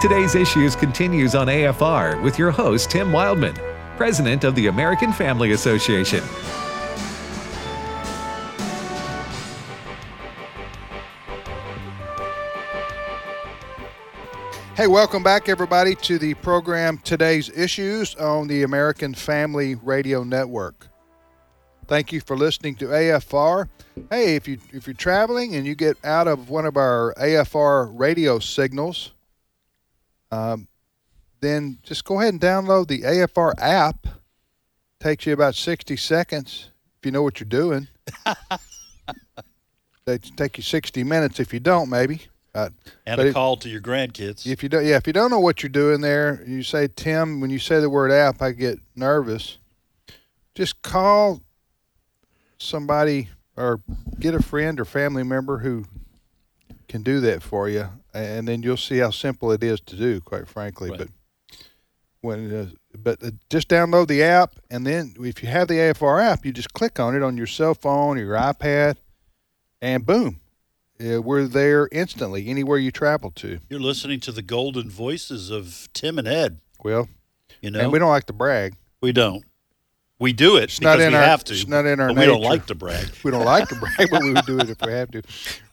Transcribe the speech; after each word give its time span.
Today's 0.00 0.34
Issues 0.34 0.74
continues 0.74 1.34
on 1.34 1.48
AFR 1.48 2.22
with 2.22 2.38
your 2.38 2.50
host, 2.50 2.90
Tim 2.90 3.12
Wildmon, 3.12 3.54
President 3.98 4.44
of 4.44 4.54
the 4.54 4.68
American 4.68 5.12
Family 5.12 5.52
Association. 5.52 6.24
Hey, 14.74 14.86
welcome 14.86 15.22
back, 15.22 15.50
everybody, 15.50 15.94
to 15.96 16.18
the 16.18 16.32
program 16.32 16.96
Today's 17.04 17.50
Issues 17.50 18.14
on 18.14 18.48
the 18.48 18.62
American 18.62 19.12
Family 19.12 19.74
Radio 19.74 20.24
Network. 20.24 20.88
Thank 21.88 22.10
you 22.10 22.22
for 22.22 22.38
listening 22.38 22.74
to 22.76 22.86
AFR. 22.86 23.68
Hey, 24.08 24.34
if 24.34 24.48
you 24.48 24.56
if 24.72 24.86
you're 24.86 24.94
traveling 24.94 25.56
and 25.56 25.66
you 25.66 25.74
get 25.74 26.02
out 26.02 26.26
of 26.26 26.48
one 26.48 26.64
of 26.64 26.78
our 26.78 27.12
AFR 27.18 27.90
radio 27.92 28.38
signals, 28.38 29.12
um, 30.30 30.68
then 31.40 31.78
just 31.82 32.04
go 32.04 32.20
ahead 32.20 32.34
and 32.34 32.40
download 32.40 32.88
the 32.88 33.02
AFR 33.02 33.54
app. 33.58 34.06
Takes 35.00 35.26
you 35.26 35.32
about 35.32 35.54
60 35.54 35.96
seconds 35.96 36.70
if 36.98 37.06
you 37.06 37.12
know 37.12 37.22
what 37.22 37.40
you're 37.40 37.48
doing. 37.48 37.88
they 40.04 40.18
take 40.18 40.58
you 40.58 40.62
60 40.62 41.04
minutes 41.04 41.40
if 41.40 41.54
you 41.54 41.60
don't, 41.60 41.88
maybe. 41.88 42.22
Uh, 42.54 42.68
and 43.06 43.20
a 43.20 43.28
it- 43.28 43.32
call 43.32 43.56
to 43.56 43.68
your 43.68 43.80
grandkids. 43.80 44.46
if 44.46 44.62
you 44.62 44.68
don't, 44.68 44.84
yeah, 44.84 44.96
if 44.96 45.06
you 45.06 45.12
don't 45.12 45.30
know 45.30 45.38
what 45.38 45.62
you're 45.62 45.70
doing 45.70 46.00
there, 46.00 46.42
you 46.46 46.62
say 46.62 46.88
Tim. 46.94 47.40
When 47.40 47.48
you 47.48 47.58
say 47.60 47.80
the 47.80 47.88
word 47.88 48.10
app, 48.10 48.42
I 48.42 48.50
get 48.52 48.78
nervous. 48.96 49.58
Just 50.54 50.82
call 50.82 51.40
somebody 52.58 53.28
or 53.56 53.80
get 54.18 54.34
a 54.34 54.42
friend 54.42 54.80
or 54.80 54.84
family 54.84 55.22
member 55.22 55.58
who 55.58 55.86
can 56.90 57.02
do 57.02 57.20
that 57.20 57.42
for 57.42 57.68
you, 57.68 57.88
and 58.12 58.46
then 58.48 58.62
you'll 58.62 58.76
see 58.76 58.98
how 58.98 59.10
simple 59.10 59.50
it 59.52 59.62
is 59.64 59.80
to 59.82 59.96
do. 59.96 60.20
Quite 60.20 60.48
frankly, 60.48 60.90
Right. 60.90 60.98
but 60.98 61.08
when 62.20 62.52
uh, 62.54 62.66
but 62.98 63.22
uh, 63.22 63.30
just 63.48 63.68
download 63.68 64.08
the 64.08 64.22
app, 64.22 64.54
and 64.70 64.86
then 64.86 65.14
if 65.20 65.42
you 65.42 65.48
have 65.48 65.68
the 65.68 65.74
AFR 65.74 66.22
app, 66.22 66.44
you 66.44 66.52
just 66.52 66.72
click 66.74 67.00
on 67.00 67.14
it 67.16 67.22
on 67.22 67.36
your 67.36 67.46
cell 67.46 67.74
phone 67.74 68.18
or 68.18 68.22
your 68.22 68.34
iPad, 68.36 68.96
and 69.80 70.04
boom, 70.04 70.40
uh, 71.00 71.22
we're 71.22 71.46
there 71.46 71.88
instantly 71.92 72.48
anywhere 72.48 72.78
you 72.78 72.90
travel 72.90 73.30
to. 73.36 73.58
You're 73.70 73.80
listening 73.80 74.20
to 74.20 74.32
the 74.32 74.42
golden 74.42 74.90
voices 74.90 75.50
of 75.50 75.88
Tim 75.94 76.18
and 76.18 76.28
Ed. 76.28 76.58
Well, 76.84 77.08
You 77.62 77.70
know, 77.70 77.80
and 77.80 77.92
we 77.92 77.98
don't 77.98 78.10
like 78.10 78.26
to 78.26 78.32
brag. 78.34 78.74
we 79.00 79.12
don't. 79.12 79.44
We 80.18 80.34
do 80.34 80.58
it 80.58 80.64
It's 80.64 80.78
because 80.78 80.98
not 80.98 81.00
in 81.06 81.12
we 81.12 81.18
our- 81.18 81.24
have 81.24 81.44
to. 81.44 81.54
it's 81.54 81.66
not 81.66 81.86
in 81.86 81.98
our 81.98 82.08
but 82.08 82.18
we 82.18 82.26
don't 82.26 82.42
like 82.42 82.66
to 82.66 82.74
brag. 82.74 83.06
We 83.24 83.30
don't 83.30 83.46
like 83.46 83.68
to 83.70 83.74
brag, 83.76 84.10
but 84.10 84.22
we 84.22 84.34
would 84.34 84.44
do 84.44 84.58
it 84.58 84.68
if 84.68 84.76
we 84.84 84.92
have 84.92 85.10
to. 85.12 85.22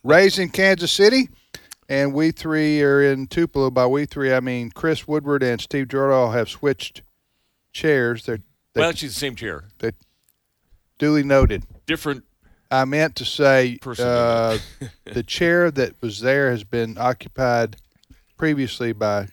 Raised 0.08 0.40
in 0.40 0.48
Kansas 0.48 0.94
City, 0.94 1.28
and 1.90 2.14
we 2.14 2.32
three 2.32 2.82
are 2.82 3.04
in 3.04 3.28
Tupelo. 3.28 3.70
By 3.70 3.88
we 3.88 4.06
three, 4.06 4.34
I 4.34 4.40
mean 4.40 4.72
Chris 4.72 5.06
Woodward 5.06 5.44
and 5.44 5.60
Steve 5.60 5.88
Jordahl 5.88 6.32
have 6.32 6.48
switched 6.48 7.02
chairs. 7.74 8.26
They're, 8.26 8.38
they're 8.74 8.84
Well, 8.84 8.90
actually, 8.90 9.10
the 9.10 9.14
same 9.16 9.36
chair. 9.36 9.66
They 9.80 9.92
duly 10.98 11.24
noted. 11.24 11.64
Different. 11.88 12.24
I 12.72 12.86
meant 12.86 13.18
to 13.18 13.26
say 13.26 13.80
uh, 13.86 14.58
the 15.04 15.24
chair 15.24 15.72
that 15.72 16.02
was 16.02 16.22
there 16.22 16.52
has 16.52 16.64
been 16.64 16.98
occupied 16.98 17.76
previously 18.38 18.94
by. 18.94 19.28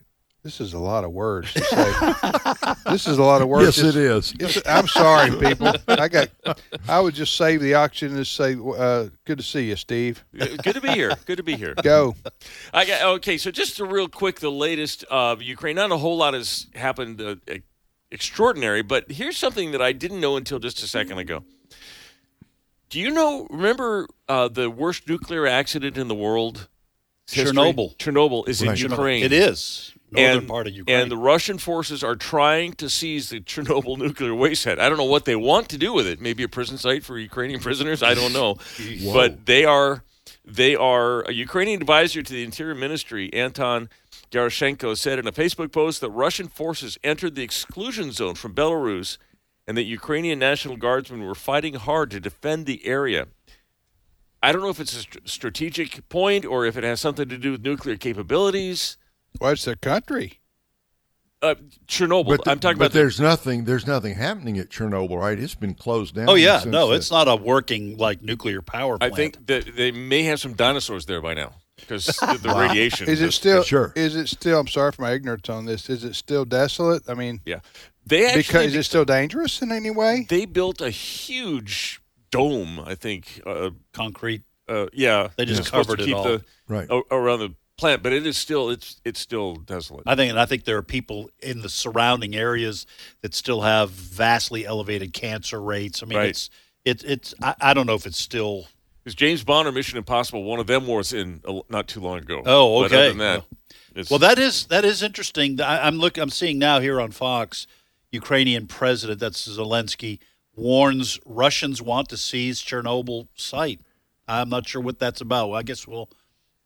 This 0.44 0.60
is 0.60 0.74
a 0.74 0.78
lot 0.78 1.04
of 1.04 1.12
words 1.12 1.54
to 1.54 1.60
say. 1.62 2.72
this 2.92 3.06
is 3.06 3.16
a 3.16 3.22
lot 3.22 3.40
of 3.40 3.48
words. 3.48 3.78
Yes, 3.78 3.96
it 3.96 3.96
is. 3.96 4.34
It's, 4.38 4.60
I'm 4.68 4.86
sorry, 4.86 5.30
people. 5.30 5.72
I 5.88 6.06
got. 6.08 6.28
I 6.86 7.00
would 7.00 7.14
just 7.14 7.34
save 7.34 7.62
the 7.62 7.72
auction 7.72 8.14
and 8.14 8.26
say, 8.26 8.54
uh, 8.54 9.06
"Good 9.24 9.38
to 9.38 9.42
see 9.42 9.68
you, 9.70 9.76
Steve." 9.76 10.22
Good 10.36 10.74
to 10.74 10.82
be 10.82 10.90
here. 10.90 11.14
Good 11.24 11.38
to 11.38 11.42
be 11.42 11.56
here. 11.56 11.74
Go. 11.82 12.14
I 12.74 12.84
got 12.84 13.02
okay. 13.16 13.38
So 13.38 13.50
just 13.50 13.80
a 13.80 13.86
real 13.86 14.06
quick, 14.06 14.40
the 14.40 14.52
latest 14.52 15.02
of 15.04 15.40
Ukraine. 15.40 15.76
Not 15.76 15.90
a 15.90 15.96
whole 15.96 16.18
lot 16.18 16.34
has 16.34 16.66
happened 16.74 17.22
uh, 17.22 17.36
extraordinary, 18.10 18.82
but 18.82 19.12
here's 19.12 19.38
something 19.38 19.70
that 19.72 19.80
I 19.80 19.92
didn't 19.92 20.20
know 20.20 20.36
until 20.36 20.58
just 20.58 20.82
a 20.82 20.86
second 20.86 21.16
ago. 21.16 21.44
Do 22.90 23.00
you 23.00 23.10
know? 23.10 23.46
Remember 23.48 24.08
uh, 24.28 24.48
the 24.48 24.68
worst 24.68 25.08
nuclear 25.08 25.46
accident 25.46 25.96
in 25.96 26.08
the 26.08 26.14
world? 26.14 26.68
history? 27.30 27.56
Chernobyl. 27.56 27.96
Chernobyl 27.96 28.46
is 28.46 28.60
in 28.60 28.76
Ukraine. 28.76 29.24
It 29.24 29.32
is 29.32 29.93
northern 30.14 30.38
and, 30.38 30.48
part 30.48 30.66
of 30.66 30.74
Ukraine. 30.74 31.00
And 31.00 31.10
the 31.10 31.16
Russian 31.16 31.58
forces 31.58 32.02
are 32.02 32.16
trying 32.16 32.72
to 32.74 32.88
seize 32.88 33.30
the 33.30 33.40
Chernobyl 33.40 33.98
nuclear 34.04 34.34
waste 34.34 34.62
site. 34.62 34.78
I 34.78 34.88
don't 34.88 34.98
know 34.98 35.04
what 35.04 35.24
they 35.24 35.36
want 35.36 35.68
to 35.70 35.78
do 35.78 35.92
with 35.92 36.06
it. 36.06 36.20
Maybe 36.20 36.42
a 36.42 36.48
prison 36.48 36.78
site 36.78 37.04
for 37.04 37.18
Ukrainian 37.18 37.60
prisoners. 37.60 38.02
I 38.02 38.14
don't 38.14 38.32
know. 38.32 38.56
but 39.12 39.46
they 39.46 39.64
are 39.64 40.02
they 40.44 40.74
are 40.76 41.22
a 41.22 41.32
Ukrainian 41.32 41.80
advisor 41.80 42.22
to 42.22 42.32
the 42.32 42.44
Interior 42.44 42.74
Ministry, 42.74 43.32
Anton 43.32 43.88
Yaroshenko, 44.30 44.96
said 44.96 45.18
in 45.18 45.26
a 45.26 45.32
Facebook 45.32 45.72
post 45.72 46.00
that 46.00 46.10
Russian 46.10 46.48
forces 46.48 46.98
entered 47.02 47.34
the 47.34 47.42
exclusion 47.42 48.12
zone 48.12 48.34
from 48.34 48.54
Belarus 48.54 49.18
and 49.66 49.76
that 49.76 49.84
Ukrainian 49.84 50.38
National 50.38 50.76
Guardsmen 50.76 51.24
were 51.24 51.34
fighting 51.34 51.74
hard 51.74 52.10
to 52.10 52.20
defend 52.20 52.66
the 52.66 52.84
area. 52.84 53.28
I 54.42 54.52
don't 54.52 54.60
know 54.60 54.68
if 54.68 54.80
it's 54.80 54.92
a 54.92 55.00
st- 55.00 55.28
strategic 55.28 56.06
point 56.10 56.44
or 56.44 56.66
if 56.66 56.76
it 56.76 56.84
has 56.84 57.00
something 57.00 57.28
to 57.30 57.38
do 57.38 57.52
with 57.52 57.64
nuclear 57.64 57.96
capabilities. 57.96 58.98
What's 59.38 59.64
the 59.64 59.76
country? 59.76 60.40
Uh, 61.42 61.56
Chernobyl. 61.86 62.28
But, 62.28 62.44
the- 62.44 62.50
I'm 62.52 62.58
talking 62.60 62.78
but 62.78 62.86
about 62.86 62.92
the- 62.92 62.98
there's 63.00 63.20
nothing. 63.20 63.64
There's 63.64 63.86
nothing 63.86 64.14
happening 64.14 64.58
at 64.58 64.70
Chernobyl, 64.70 65.18
right? 65.20 65.38
It's 65.38 65.54
been 65.54 65.74
closed 65.74 66.14
down. 66.14 66.28
oh 66.30 66.34
yeah, 66.34 66.62
no, 66.66 66.88
the- 66.88 66.94
it's 66.94 67.10
not 67.10 67.28
a 67.28 67.36
working 67.36 67.96
like 67.98 68.22
nuclear 68.22 68.62
power 68.62 68.96
plant. 68.98 69.12
I 69.12 69.16
think 69.16 69.46
that 69.46 69.76
they 69.76 69.90
may 69.92 70.22
have 70.22 70.40
some 70.40 70.54
dinosaurs 70.54 71.04
there 71.06 71.20
by 71.20 71.34
now 71.34 71.52
because 71.76 72.06
the, 72.20 72.38
the 72.40 72.48
radiation. 72.54 73.08
Is 73.08 73.20
it 73.20 73.26
just- 73.26 73.38
still? 73.38 73.62
Sure. 73.62 73.92
Is 73.94 74.16
it 74.16 74.28
still? 74.28 74.58
I'm 74.60 74.68
sorry 74.68 74.92
for 74.92 75.02
my 75.02 75.12
ignorance 75.12 75.50
on 75.50 75.66
this. 75.66 75.90
Is 75.90 76.02
it 76.04 76.14
still 76.14 76.46
desolate? 76.46 77.02
I 77.08 77.14
mean, 77.14 77.40
Yeah, 77.44 77.60
they 78.06 78.24
actually 78.26 78.42
because 78.42 78.66
is 78.68 78.76
it 78.76 78.82
still 78.84 79.04
dangerous 79.04 79.60
in 79.60 79.70
any 79.70 79.90
way? 79.90 80.26
they 80.30 80.46
built 80.46 80.80
a 80.80 80.90
huge 80.90 82.00
dome. 82.30 82.80
I 82.80 82.94
think. 82.94 83.42
Uh, 83.44 83.70
concrete. 83.92 84.44
uh, 84.66 84.86
yeah, 84.94 85.28
They 85.36 85.44
just 85.44 85.60
it's 85.60 85.70
covered 85.70 85.96
to 85.98 86.02
it 86.04 86.06
keep 86.06 86.16
all. 86.16 86.24
the 86.24 86.44
Right. 86.68 86.88
around 87.10 87.40
the 87.40 87.54
plant, 87.76 88.02
but 88.02 88.12
it 88.12 88.26
is 88.26 88.36
still 88.36 88.70
it's 88.70 89.00
it's 89.04 89.20
still 89.20 89.56
desolate. 89.56 90.04
I 90.06 90.14
think, 90.16 90.30
and 90.30 90.38
I 90.40 90.46
think 90.46 90.64
there 90.64 90.76
are 90.76 90.82
people 90.82 91.30
in 91.40 91.62
the 91.62 91.68
surrounding 91.68 92.34
areas 92.34 92.86
that 93.22 93.34
still 93.34 93.62
have 93.62 93.90
vastly 93.90 94.64
elevated 94.66 95.12
cancer 95.12 95.60
rates. 95.60 96.02
I 96.02 96.06
mean, 96.06 96.18
Right. 96.18 96.30
it's 96.30 96.50
it, 96.84 97.02
it's. 97.04 97.34
I, 97.42 97.54
I 97.60 97.74
don't 97.74 97.86
know 97.86 97.94
if 97.94 98.06
it's 98.06 98.18
still. 98.18 98.66
Because 99.02 99.14
James 99.14 99.44
Bond 99.44 99.68
or 99.68 99.72
Mission 99.72 99.98
Impossible, 99.98 100.44
one 100.44 100.60
of 100.60 100.66
them 100.66 100.86
was 100.86 101.12
in 101.12 101.42
not 101.68 101.88
too 101.88 102.00
long 102.00 102.18
ago. 102.18 102.42
Oh, 102.46 102.80
But 102.82 102.86
okay. 102.86 102.96
other 102.96 103.08
than 103.08 103.18
that, 103.18 103.44
it's, 103.94 104.08
Well, 104.10 104.18
that 104.20 104.38
is 104.38 104.66
that 104.66 104.84
is 104.84 105.02
interesting. 105.02 105.60
I, 105.60 105.86
I'm 105.86 105.98
look. 105.98 106.16
I'm 106.18 106.30
seeing 106.30 106.58
now 106.58 106.80
here 106.80 107.00
on 107.00 107.10
Fox, 107.10 107.66
Ukrainian 108.12 108.66
president 108.66 109.20
that's 109.20 109.46
Zelensky 109.46 110.20
warns 110.56 111.18
Russians 111.26 111.82
want 111.82 112.08
to 112.10 112.16
seize 112.16 112.62
Chernobyl 112.62 113.28
site. 113.34 113.80
I'm 114.28 114.48
not 114.48 114.66
sure 114.68 114.80
what 114.80 114.98
that's 114.98 115.20
about. 115.20 115.50
Well, 115.50 115.58
I 115.58 115.62
guess 115.64 115.86
we'll 115.86 116.08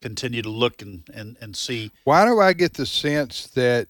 continue 0.01 0.43
to 0.43 0.51
look 0.51 0.83
and, 0.83 1.09
and, 1.13 1.37
and 1.41 1.57
see. 1.57 1.91
Why 2.05 2.25
do 2.25 2.41
I 2.41 2.53
get 2.53 2.75
the 2.75 2.87
sense 2.87 3.47
that? 3.49 3.89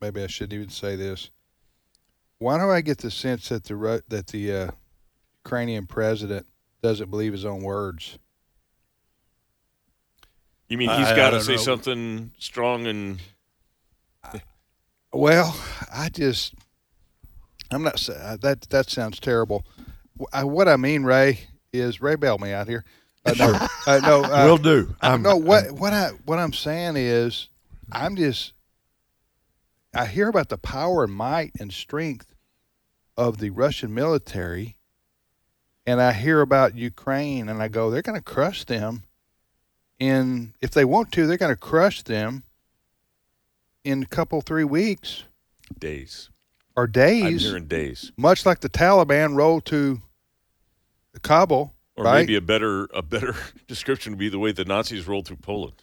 Maybe 0.00 0.22
I 0.22 0.26
shouldn't 0.26 0.52
even 0.52 0.68
say 0.68 0.96
this. 0.96 1.30
Why 2.38 2.58
do 2.58 2.70
I 2.70 2.80
get 2.80 2.98
the 2.98 3.10
sense 3.10 3.48
that 3.48 3.64
the 3.64 4.02
that 4.08 4.26
the 4.26 4.52
uh, 4.52 4.70
Ukrainian 5.44 5.86
president 5.86 6.46
doesn't 6.82 7.10
believe 7.10 7.32
his 7.32 7.44
own 7.44 7.62
words? 7.62 8.18
you 10.68 10.78
mean 10.78 10.90
he's 10.90 11.12
got 11.12 11.30
to 11.30 11.40
say 11.40 11.52
know. 11.52 11.58
something 11.58 12.32
strong 12.38 12.86
and 12.86 13.20
Well, 15.12 15.56
I 15.92 16.08
just, 16.08 16.54
I'm 17.70 17.82
not 17.82 17.96
that. 18.40 18.66
That 18.70 18.90
sounds 18.90 19.20
terrible. 19.20 19.64
I, 20.32 20.42
what 20.42 20.68
I 20.68 20.76
mean, 20.76 21.04
Ray, 21.04 21.40
is 21.72 22.00
Ray 22.00 22.16
bail 22.16 22.38
me 22.38 22.52
out 22.52 22.66
here. 22.66 22.84
Uh, 23.26 23.34
no, 23.38 23.68
uh, 23.86 24.00
no, 24.00 24.22
uh, 24.24 24.44
Will 24.46 24.58
do. 24.58 24.94
I'm, 25.00 25.22
no. 25.22 25.36
What 25.36 25.72
what 25.72 25.92
I 25.92 26.10
what 26.24 26.38
I'm 26.38 26.52
saying 26.52 26.96
is, 26.96 27.48
I'm 27.90 28.16
just. 28.16 28.52
I 29.94 30.06
hear 30.06 30.28
about 30.28 30.48
the 30.48 30.58
power 30.58 31.04
and 31.04 31.12
might 31.12 31.52
and 31.60 31.72
strength 31.72 32.34
of 33.16 33.38
the 33.38 33.50
Russian 33.50 33.94
military, 33.94 34.76
and 35.86 36.00
I 36.00 36.12
hear 36.12 36.40
about 36.40 36.74
Ukraine, 36.74 37.48
and 37.48 37.62
I 37.62 37.68
go, 37.68 37.90
they're 37.90 38.02
going 38.02 38.18
to 38.18 38.24
crush 38.24 38.64
them. 38.64 39.04
In 39.98 40.54
if 40.60 40.72
they 40.72 40.84
want 40.84 41.12
to, 41.12 41.26
they're 41.26 41.36
going 41.36 41.54
to 41.54 41.60
crush 41.60 42.02
them. 42.02 42.42
In 43.84 44.02
a 44.02 44.06
couple 44.06 44.40
three 44.40 44.64
weeks 44.64 45.24
days. 45.78 46.30
or 46.74 46.86
days. 46.86 47.22
I'm 47.22 47.38
hearing 47.38 47.66
days, 47.66 48.12
much 48.16 48.46
like 48.46 48.60
the 48.60 48.70
Taliban 48.70 49.36
rolled 49.36 49.66
to 49.66 50.00
Kabul, 51.22 51.73
or 51.96 52.04
right? 52.04 52.20
maybe 52.20 52.36
a 52.36 52.40
better 52.40 52.88
a 52.94 53.02
better 53.02 53.34
description 53.68 54.12
would 54.12 54.18
be 54.18 54.28
the 54.28 54.38
way 54.38 54.52
the 54.52 54.64
Nazis 54.64 55.06
rolled 55.06 55.26
through 55.26 55.36
Poland. 55.38 55.82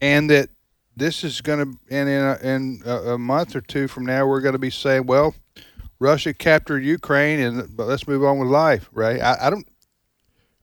and 0.00 0.28
that 0.30 0.50
this 0.96 1.24
is 1.24 1.40
going 1.40 1.58
to, 1.58 1.78
and 1.90 2.08
in 2.08 2.20
a, 2.22 2.38
in 2.42 2.82
a, 2.86 3.12
a 3.14 3.18
month 3.18 3.56
or 3.56 3.60
two 3.60 3.88
from 3.88 4.06
now, 4.06 4.24
we're 4.28 4.40
going 4.40 4.52
to 4.52 4.60
be 4.60 4.70
saying, 4.70 5.06
well, 5.06 5.34
Russia 5.98 6.32
captured 6.32 6.84
Ukraine, 6.84 7.40
and 7.40 7.76
but 7.76 7.86
let's 7.88 8.06
move 8.06 8.22
on 8.22 8.38
with 8.38 8.48
life, 8.48 8.88
right? 8.92 9.20
I, 9.20 9.46
I 9.46 9.50
don't. 9.50 9.66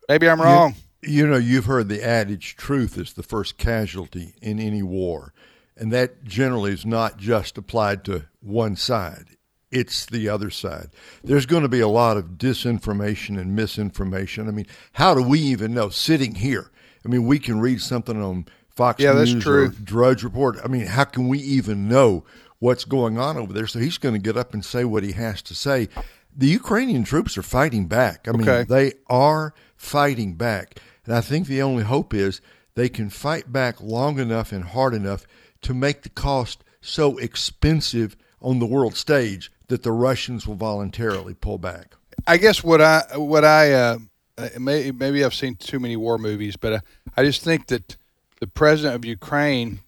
Maybe 0.08 0.30
I'm 0.30 0.40
You- 0.40 0.46
wrong. 0.46 0.76
You 1.04 1.26
know, 1.26 1.38
you've 1.38 1.66
heard 1.66 1.90
the 1.90 2.04
adage 2.04 2.56
truth 2.56 2.96
is 2.96 3.14
the 3.14 3.24
first 3.24 3.58
casualty 3.58 4.36
in 4.40 4.60
any 4.60 4.84
war. 4.84 5.34
And 5.76 5.92
that 5.92 6.24
generally 6.24 6.74
is 6.74 6.86
not 6.86 7.18
just 7.18 7.58
applied 7.58 8.04
to 8.06 8.26
one 8.40 8.76
side, 8.76 9.26
it's 9.72 10.06
the 10.06 10.28
other 10.30 10.50
side. 10.50 10.90
There's 11.24 11.46
going 11.46 11.64
to 11.64 11.70
be 11.70 11.80
a 11.80 11.88
lot 11.88 12.18
of 12.18 12.38
disinformation 12.38 13.40
and 13.40 13.56
misinformation. 13.56 14.48
I 14.48 14.52
mean, 14.52 14.68
how 14.94 15.14
do 15.14 15.22
we 15.24 15.40
even 15.40 15.74
know 15.74 15.90
sitting 15.90 16.36
here? 16.36 16.72
I 17.06 17.10
mean, 17.10 17.26
we 17.26 17.40
can 17.40 17.60
read 17.60 17.82
something 17.82 18.22
on 18.22 18.46
Fox 18.70 19.02
Yeah, 19.02 19.14
News 19.14 19.44
true. 19.44 19.66
or 19.66 19.68
Drudge 19.70 20.24
Report. 20.24 20.58
I 20.64 20.68
mean, 20.68 20.86
how 20.86 21.04
can 21.06 21.28
we 21.28 21.40
even 21.40 21.88
know 21.88 22.24
what's 22.60 22.86
going 22.86 23.18
on 23.18 23.38
over 23.38 23.54
there? 23.54 23.68
So 23.68 23.80
he's 23.80 23.98
going 23.98 24.14
to 24.16 24.20
get 24.22 24.38
up 24.38 24.54
and 24.54 24.64
say 24.64 24.84
what 24.86 25.04
he 25.04 25.14
has 25.14 25.42
to 25.44 25.56
say. 25.56 25.90
The 26.36 26.48
Ukrainian 26.48 27.04
troops 27.04 27.38
are 27.38 27.44
fighting 27.44 27.88
back. 27.88 28.28
I 28.28 28.32
mean, 28.32 28.48
Okay. 28.48 28.64
they 28.64 28.94
are 29.08 29.54
fighting 29.76 30.36
back. 30.36 30.80
And 31.06 31.16
I 31.16 31.22
think 31.22 31.48
the 31.48 31.62
only 31.62 31.84
hope 31.84 32.14
is 32.14 32.40
they 32.76 32.88
can 32.88 33.10
fight 33.10 33.52
back 33.52 33.82
long 33.82 34.20
enough 34.20 34.52
and 34.52 34.64
hard 34.64 34.94
enough 34.94 35.26
to 35.64 35.74
make 35.74 36.04
the 36.04 36.10
cost 36.10 36.64
so 36.80 37.18
expensive 37.18 38.16
on 38.42 38.60
the 38.60 38.66
world 38.66 38.96
stage 38.96 39.52
that 39.72 39.84
the 39.84 39.92
Russians 39.92 40.46
will 40.46 40.56
voluntarily 40.56 41.34
pull 41.34 41.58
back. 41.58 41.96
I 42.28 42.36
guess 42.36 42.62
what 42.62 42.82
I 42.82 43.04
what 43.16 43.46
I 43.46 43.72
uh, 43.72 43.98
uh, 44.38 44.50
may, 44.60 44.92
maybe 44.92 45.24
I've 45.24 45.34
seen 45.34 45.56
too 45.56 45.80
many 45.80 45.96
war 45.96 46.18
movies, 46.18 46.58
but 46.58 46.74
uh, 46.74 46.80
I 47.16 47.24
just 47.24 47.42
think 47.42 47.68
that 47.68 47.96
the 48.42 48.48
president 48.48 48.96
of 48.96 49.06
Ukraine, 49.06 49.80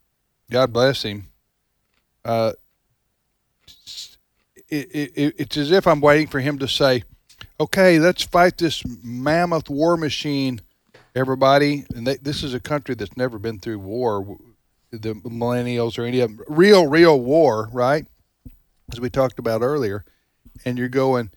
God 0.50 0.71
bless 0.71 1.03
him, 1.03 1.27
uh, 2.24 2.53
it, 4.69 5.12
it, 5.15 5.35
it's 5.38 5.57
as 5.57 5.69
if 5.69 5.86
I'm 5.86 6.00
waiting 6.00 6.27
for 6.27 6.39
him 6.39 6.59
to 6.59 6.68
say, 6.68 7.03
"Okay, 7.59 8.00
let's 8.00 8.24
fight 8.24 8.57
this 8.57 8.83
mammoth 9.03 9.69
war 9.69 9.97
machine, 9.97 10.62
everybody." 11.13 11.86
And 11.94 12.07
they, 12.07 12.15
this 12.15 12.41
is 12.41 12.53
a 12.53 12.59
country 12.62 12.95
that's 12.95 13.18
never 13.18 13.38
been 13.38 13.59
through 13.59 13.79
war, 13.79 14.38
the 14.91 15.13
millennials 15.15 16.00
or 16.00 16.06
any 16.06 16.21
of 16.21 16.29
them, 16.29 16.45
real, 16.47 16.88
real 16.88 17.19
war, 17.19 17.69
right? 17.74 18.06
As 18.94 19.01
we 19.01 19.10
talked 19.10 19.40
about 19.40 19.62
earlier, 19.63 20.06
and 20.66 20.78
you're 20.78 20.88
going 20.88 21.31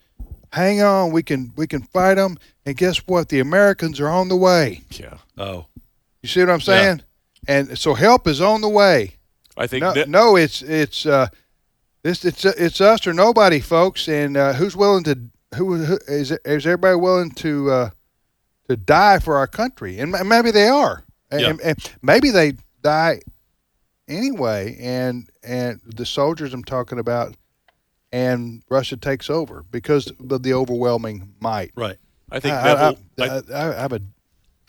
hang 0.52 0.80
on, 0.82 1.10
we 1.10 1.22
can 1.22 1.52
we 1.56 1.66
can 1.66 1.82
fight 1.82 2.14
them. 2.14 2.36
And 2.66 2.76
guess 2.76 2.98
what? 3.06 3.28
The 3.30 3.40
Americans 3.40 3.98
are 3.98 4.08
on 4.08 4.28
the 4.28 4.36
way. 4.36 4.82
Yeah. 4.90 5.18
Oh, 5.38 5.66
You 6.22 6.28
see 6.28 6.40
what 6.40 6.50
I'm 6.50 6.60
saying? 6.60 6.98
Yeah. 7.48 7.54
And 7.56 7.78
so 7.78 7.94
help 7.94 8.26
is 8.26 8.40
on 8.40 8.60
the 8.60 8.68
way. 8.68 9.14
I 9.56 9.66
think 9.66 9.82
No, 9.82 9.92
that, 9.94 10.08
no 10.08 10.36
it's 10.36 10.60
it's 10.62 11.06
uh, 11.06 11.28
this 12.02 12.24
it's 12.26 12.44
it's 12.44 12.80
us 12.80 13.06
or 13.06 13.14
nobody, 13.14 13.60
folks. 13.60 14.06
And 14.06 14.36
uh, 14.36 14.52
who's 14.52 14.76
willing 14.76 15.04
to 15.04 15.18
who, 15.56 15.76
who 15.76 15.98
is 16.08 16.30
is 16.32 16.66
everybody 16.66 16.96
willing 16.96 17.30
to 17.32 17.70
uh, 17.70 17.90
to 18.68 18.76
die 18.76 19.18
for 19.18 19.36
our 19.36 19.46
country? 19.46 19.98
And 19.98 20.10
maybe 20.28 20.50
they 20.50 20.68
are. 20.68 21.04
And, 21.30 21.40
Yeah. 21.40 21.50
and, 21.50 21.60
and 21.62 21.90
maybe 22.02 22.30
they 22.30 22.52
die 22.82 23.20
anyway. 24.08 24.76
And 24.80 25.28
and 25.42 25.80
the 25.86 26.04
soldiers 26.06 26.52
I'm 26.52 26.64
talking 26.64 26.98
about. 26.98 27.34
And 28.12 28.62
Russia 28.68 28.96
takes 28.96 29.28
over 29.28 29.64
because 29.70 30.10
of 30.30 30.42
the 30.42 30.54
overwhelming 30.54 31.34
might. 31.40 31.72
right. 31.74 31.96
I 32.30 32.40
think 32.40 32.54
I, 32.54 32.64
Neville. 32.64 32.98
I, 33.20 33.24
I, 33.24 33.78
I 33.78 33.80
have 33.80 33.92
a 33.92 34.00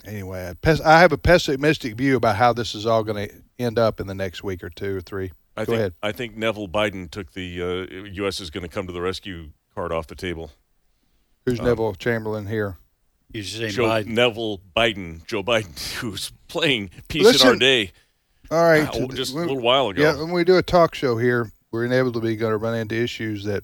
anyway. 0.06 0.54
I, 0.64 1.00
have 1.00 1.12
a 1.12 1.18
pessimistic 1.18 1.96
view 1.96 2.16
about 2.16 2.36
how 2.36 2.54
this 2.54 2.76
is 2.76 2.86
all 2.86 3.04
going 3.04 3.30
to 3.30 3.36
end 3.58 3.80
up 3.80 4.00
in 4.00 4.08
the 4.08 4.14
next 4.14 4.44
week 4.44 4.64
or 4.64 4.70
two 4.70 4.98
or 4.98 5.02
three. 5.02 5.32
I 5.56 5.62
Go 5.62 5.72
think 5.72 5.78
ahead. 5.78 5.94
I 6.04 6.12
think 6.12 6.38
Neville 6.38 6.68
Biden 6.68 7.10
took 7.10 7.34
the 7.34 7.62
uh, 7.62 8.06
U.S. 8.12 8.40
is 8.40 8.50
going 8.50 8.62
to 8.64 8.70
come 8.70 8.86
to 8.86 8.94
the 8.94 9.02
rescue 9.02 9.50
card 9.74 9.92
off 9.92 10.08
the 10.08 10.16
table. 10.16 10.52
Who's 11.46 11.62
Neville 11.62 11.96
Chamberlain 11.96 12.48
here? 12.48 12.78
He's 13.32 13.52
saying 13.52 13.72
Joe 13.72 13.86
Biden. 13.86 14.08
Neville 14.08 14.62
Biden, 14.76 15.26
Joe 15.26 15.44
Biden, 15.44 15.94
who's 16.00 16.32
playing 16.48 16.92
peace 17.08 17.42
in 17.42 17.48
our 17.48 17.56
day 17.56 17.92
All 18.52 18.64
right, 18.64 18.88
uh, 18.88 19.08
just 19.08 19.34
a 19.34 19.38
little 19.38 19.60
while 19.60 19.90
ago. 19.90 20.02
Yeah, 20.02 20.18
when 20.18 20.32
we 20.32 20.44
do 20.44 20.58
a 20.58 20.64
talk 20.64 20.96
show 20.96 21.18
here, 21.18 21.52
we're 21.72 21.86
inevitably 21.86 22.36
going 22.36 22.52
to 22.52 22.58
run 22.58 22.76
into 22.76 22.96
issues 22.96 23.44
that 23.46 23.64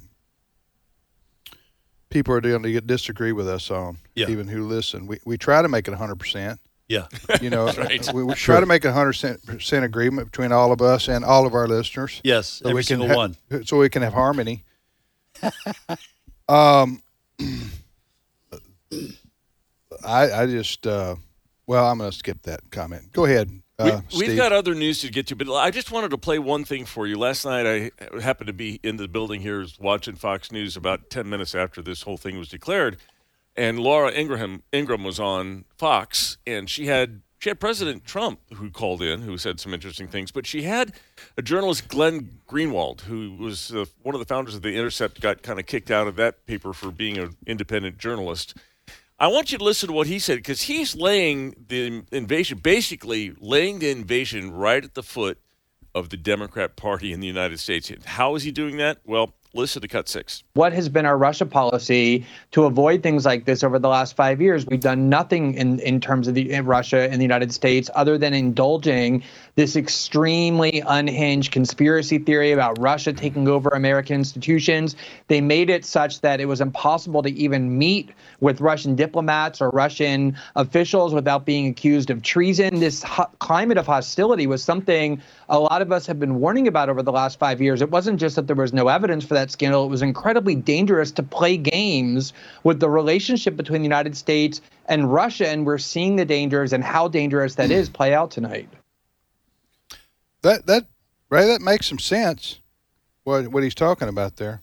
people 2.09 2.33
are 2.33 2.41
going 2.41 2.63
to 2.63 2.71
get 2.71 2.87
disagree 2.87 3.31
with 3.31 3.47
us 3.47 3.71
on. 3.71 3.97
Yeah. 4.15 4.29
Even 4.29 4.47
who 4.47 4.67
listen, 4.67 5.07
we 5.07 5.19
we 5.25 5.37
try 5.37 5.61
to 5.61 5.67
make 5.67 5.87
it 5.87 5.93
hundred 5.93 6.19
percent. 6.19 6.59
Yeah. 6.87 7.07
You 7.41 7.49
know, 7.49 7.65
right. 7.77 8.13
we, 8.13 8.23
we 8.23 8.33
try 8.35 8.59
to 8.59 8.65
make 8.65 8.85
a 8.85 8.93
hundred 8.93 9.39
percent 9.45 9.85
agreement 9.85 10.31
between 10.31 10.51
all 10.51 10.71
of 10.71 10.81
us 10.81 11.07
and 11.07 11.25
all 11.25 11.45
of 11.47 11.53
our 11.53 11.67
listeners. 11.67 12.21
Yes. 12.23 12.47
so 12.47 12.69
every 12.69 12.79
we 12.79 12.83
can 12.83 12.99
single 12.99 13.07
ha- 13.07 13.15
one. 13.15 13.37
so 13.65 13.79
we 13.79 13.89
can 13.89 14.01
have 14.03 14.13
harmony. 14.13 14.63
um, 16.47 17.01
I 20.05 20.31
I 20.31 20.45
just 20.45 20.85
uh, 20.85 21.15
well, 21.65 21.89
I'm 21.89 21.97
going 21.97 22.11
to 22.11 22.17
skip 22.17 22.43
that 22.43 22.69
comment. 22.71 23.11
Go 23.11 23.25
ahead, 23.25 23.49
uh, 23.79 24.01
we, 24.13 24.27
we've 24.27 24.37
got 24.37 24.51
other 24.51 24.75
news 24.75 25.01
to 25.01 25.09
get 25.09 25.27
to, 25.27 25.35
but 25.35 25.51
I 25.51 25.71
just 25.71 25.91
wanted 25.91 26.11
to 26.11 26.17
play 26.17 26.37
one 26.37 26.63
thing 26.63 26.85
for 26.85 27.07
you. 27.07 27.17
Last 27.17 27.45
night, 27.45 27.65
I 27.65 27.91
happened 28.21 28.47
to 28.47 28.53
be 28.53 28.79
in 28.83 28.97
the 28.97 29.07
building 29.07 29.41
here 29.41 29.65
watching 29.79 30.15
Fox 30.15 30.51
News 30.51 30.77
about 30.77 31.09
10 31.09 31.27
minutes 31.27 31.55
after 31.55 31.81
this 31.81 32.03
whole 32.03 32.17
thing 32.17 32.37
was 32.37 32.49
declared, 32.49 32.97
and 33.55 33.79
Laura 33.79 34.11
Ingraham 34.11 34.63
Ingram 34.71 35.03
was 35.03 35.19
on 35.19 35.65
Fox, 35.77 36.37
and 36.45 36.69
she 36.69 36.85
had 36.85 37.21
she 37.39 37.49
had 37.49 37.59
President 37.59 38.05
Trump 38.05 38.39
who 38.53 38.69
called 38.69 39.01
in, 39.01 39.23
who 39.23 39.37
said 39.37 39.59
some 39.59 39.73
interesting 39.73 40.07
things, 40.07 40.31
but 40.31 40.47
she 40.47 40.61
had 40.61 40.93
a 41.37 41.41
journalist, 41.41 41.89
Glenn 41.89 42.39
Greenwald, 42.47 43.01
who 43.01 43.35
was 43.35 43.73
uh, 43.73 43.83
one 44.01 44.15
of 44.15 44.19
the 44.19 44.25
founders 44.25 44.55
of 44.55 44.61
the 44.61 44.73
Intercept, 44.73 45.19
got 45.19 45.43
kind 45.43 45.59
of 45.59 45.65
kicked 45.65 45.91
out 45.91 46.07
of 46.07 46.15
that 46.15 46.45
paper 46.45 46.71
for 46.71 46.89
being 46.89 47.17
an 47.17 47.35
independent 47.45 47.97
journalist. 47.97 48.55
I 49.19 49.27
want 49.27 49.51
you 49.51 49.57
to 49.57 49.63
listen 49.63 49.87
to 49.87 49.93
what 49.93 50.07
he 50.07 50.19
said 50.19 50.37
because 50.37 50.63
he's 50.63 50.95
laying 50.95 51.55
the 51.67 52.03
invasion, 52.11 52.57
basically 52.57 53.33
laying 53.39 53.79
the 53.79 53.89
invasion 53.89 54.51
right 54.51 54.83
at 54.83 54.95
the 54.95 55.03
foot 55.03 55.37
of 55.93 56.09
the 56.09 56.17
Democrat 56.17 56.75
Party 56.75 57.13
in 57.13 57.19
the 57.19 57.27
United 57.27 57.59
States. 57.59 57.91
How 58.05 58.35
is 58.35 58.43
he 58.43 58.51
doing 58.51 58.77
that? 58.77 58.97
Well, 59.05 59.33
listen 59.53 59.81
to 59.83 59.87
cut 59.87 60.09
six. 60.09 60.43
what 60.55 60.73
has 60.73 60.89
been 60.89 61.05
our 61.05 61.17
Russia 61.17 61.45
policy 61.45 62.25
to 62.51 62.65
avoid 62.65 63.03
things 63.03 63.23
like 63.23 63.45
this 63.45 63.63
over 63.63 63.77
the 63.77 63.87
last 63.87 64.15
five 64.15 64.41
years? 64.41 64.65
We've 64.65 64.79
done 64.79 65.09
nothing 65.09 65.53
in, 65.53 65.79
in 65.79 66.01
terms 66.01 66.27
of 66.27 66.33
the 66.33 66.51
in 66.51 66.65
Russia 66.65 67.07
the 67.11 67.21
United 67.21 67.53
States 67.53 67.91
other 67.93 68.17
than 68.17 68.33
indulging 68.33 69.23
this 69.55 69.75
extremely 69.75 70.81
unhinged 70.85 71.51
conspiracy 71.51 72.17
theory 72.17 72.51
about 72.51 72.79
Russia 72.79 73.13
taking 73.13 73.47
over 73.47 73.69
American 73.69 74.15
institutions. 74.15 74.95
They 75.27 75.41
made 75.41 75.69
it 75.69 75.85
such 75.85 76.21
that 76.21 76.39
it 76.39 76.45
was 76.45 76.59
impossible 76.59 77.21
to 77.21 77.29
even 77.29 77.77
meet 77.77 78.09
with 78.39 78.61
Russian 78.61 78.95
diplomats 78.95 79.61
or 79.61 79.69
Russian 79.69 80.35
officials 80.55 81.13
without 81.13 81.45
being 81.45 81.67
accused 81.67 82.09
of 82.09 82.23
treason. 82.23 82.79
This 82.79 83.03
ho- 83.03 83.29
climate 83.39 83.77
of 83.77 83.85
hostility 83.85 84.47
was 84.47 84.63
something 84.63 85.21
a 85.49 85.59
lot 85.59 85.81
of 85.83 85.91
us 85.91 86.07
have 86.07 86.19
been 86.19 86.39
warning 86.39 86.67
about 86.67 86.89
over 86.89 87.03
the 87.03 87.11
last 87.11 87.37
five 87.37 87.61
years. 87.61 87.81
It 87.81 87.91
wasn't 87.91 88.19
just 88.19 88.35
that 88.37 88.47
there 88.47 88.55
was 88.55 88.73
no 88.73 88.87
evidence 88.87 89.23
for 89.23 89.35
that 89.35 89.51
scandal, 89.51 89.85
it 89.85 89.89
was 89.89 90.01
incredibly 90.01 90.55
dangerous 90.55 91.11
to 91.11 91.23
play 91.23 91.57
games 91.57 92.33
with 92.63 92.79
the 92.79 92.89
relationship 92.89 93.55
between 93.55 93.81
the 93.81 93.85
United 93.85 94.17
States 94.17 94.61
and 94.87 95.13
Russia. 95.13 95.47
And 95.47 95.65
we're 95.65 95.77
seeing 95.77 96.15
the 96.15 96.25
dangers 96.25 96.73
and 96.73 96.83
how 96.83 97.07
dangerous 97.07 97.55
that 97.55 97.69
is 97.69 97.89
play 97.89 98.13
out 98.13 98.31
tonight. 98.31 98.67
That 100.43 100.67
that 100.67 100.85
Ray, 101.29 101.47
that 101.47 101.61
makes 101.61 101.87
some 101.87 101.99
sense. 101.99 102.59
What 103.23 103.47
what 103.47 103.63
he's 103.63 103.75
talking 103.75 104.07
about 104.07 104.37
there. 104.37 104.61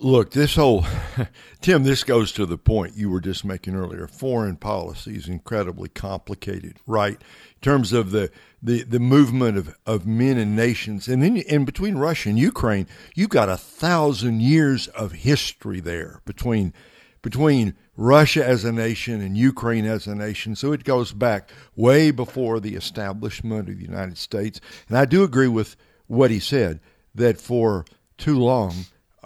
Look, 0.00 0.30
this 0.30 0.54
whole 0.54 0.84
Tim, 1.60 1.82
this 1.82 2.04
goes 2.04 2.30
to 2.32 2.46
the 2.46 2.58
point 2.58 2.96
you 2.96 3.10
were 3.10 3.20
just 3.20 3.44
making 3.44 3.74
earlier. 3.74 4.06
Foreign 4.06 4.56
policy 4.56 5.16
is 5.16 5.28
incredibly 5.28 5.88
complicated, 5.88 6.76
right? 6.86 7.14
In 7.14 7.60
terms 7.62 7.92
of 7.92 8.10
the 8.10 8.30
the, 8.62 8.82
the 8.82 9.00
movement 9.00 9.56
of, 9.56 9.76
of 9.86 10.06
men 10.06 10.36
and 10.36 10.54
nations, 10.54 11.08
and 11.08 11.22
then 11.22 11.36
in 11.36 11.64
between 11.64 11.96
Russia 11.96 12.28
and 12.28 12.38
Ukraine, 12.38 12.86
you've 13.14 13.30
got 13.30 13.48
a 13.48 13.56
thousand 13.56 14.42
years 14.42 14.88
of 14.88 15.12
history 15.12 15.80
there 15.80 16.20
between 16.24 16.74
between 17.28 17.74
Russia 17.94 18.42
as 18.42 18.64
a 18.64 18.72
nation 18.72 19.20
and 19.20 19.36
Ukraine 19.36 19.84
as 19.84 20.06
a 20.06 20.14
nation. 20.14 20.56
So 20.56 20.72
it 20.72 20.82
goes 20.82 21.12
back 21.12 21.50
way 21.76 22.10
before 22.10 22.58
the 22.58 22.74
establishment 22.74 23.68
of 23.68 23.76
the 23.76 23.84
United 23.84 24.16
States. 24.16 24.62
And 24.88 24.96
I 24.96 25.04
do 25.04 25.24
agree 25.24 25.46
with 25.46 25.76
what 26.06 26.30
he 26.30 26.40
said 26.40 26.80
that 27.14 27.38
for 27.38 27.84
too 28.16 28.38
long 28.38 28.72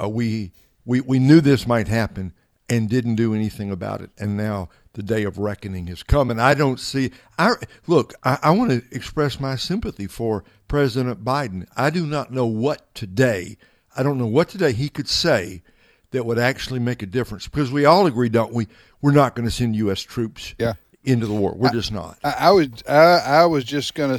uh, 0.02 0.08
we, 0.08 0.50
we 0.84 1.00
we 1.00 1.20
knew 1.20 1.40
this 1.40 1.64
might 1.64 1.86
happen 1.86 2.32
and 2.68 2.90
didn't 2.90 3.14
do 3.14 3.36
anything 3.36 3.70
about 3.70 4.00
it. 4.00 4.10
And 4.18 4.36
now 4.36 4.68
the 4.94 5.04
day 5.04 5.22
of 5.22 5.38
reckoning 5.38 5.86
has 5.86 6.02
come. 6.02 6.28
And 6.28 6.42
I 6.42 6.54
don't 6.54 6.80
see. 6.80 7.12
I 7.38 7.52
look. 7.86 8.14
I, 8.24 8.36
I 8.42 8.50
want 8.50 8.72
to 8.72 8.82
express 8.90 9.38
my 9.38 9.54
sympathy 9.54 10.08
for 10.08 10.42
President 10.66 11.24
Biden. 11.24 11.68
I 11.76 11.90
do 11.90 12.04
not 12.04 12.32
know 12.32 12.46
what 12.46 12.92
today. 12.96 13.58
I 13.96 14.02
don't 14.02 14.18
know 14.18 14.26
what 14.26 14.48
today 14.48 14.72
he 14.72 14.88
could 14.88 15.08
say 15.08 15.62
that 16.12 16.24
would 16.24 16.38
actually 16.38 16.78
make 16.78 17.02
a 17.02 17.06
difference 17.06 17.46
because 17.48 17.70
we 17.72 17.84
all 17.84 18.06
agree, 18.06 18.28
don't 18.28 18.52
we? 18.52 18.68
We're 19.00 19.12
not 19.12 19.34
going 19.34 19.46
to 19.46 19.50
send 19.50 19.74
U.S. 19.76 20.00
troops 20.00 20.54
Yeah. 20.58 20.74
into 21.04 21.26
the 21.26 21.34
war. 21.34 21.54
We're 21.56 21.70
just 21.72 21.90
not. 21.92 22.18
I, 22.24 22.34
I 22.38 22.50
was 22.52 22.68
I, 22.88 22.94
I 22.94 23.46
was 23.46 23.64
just 23.64 23.94
gonna 23.94 24.18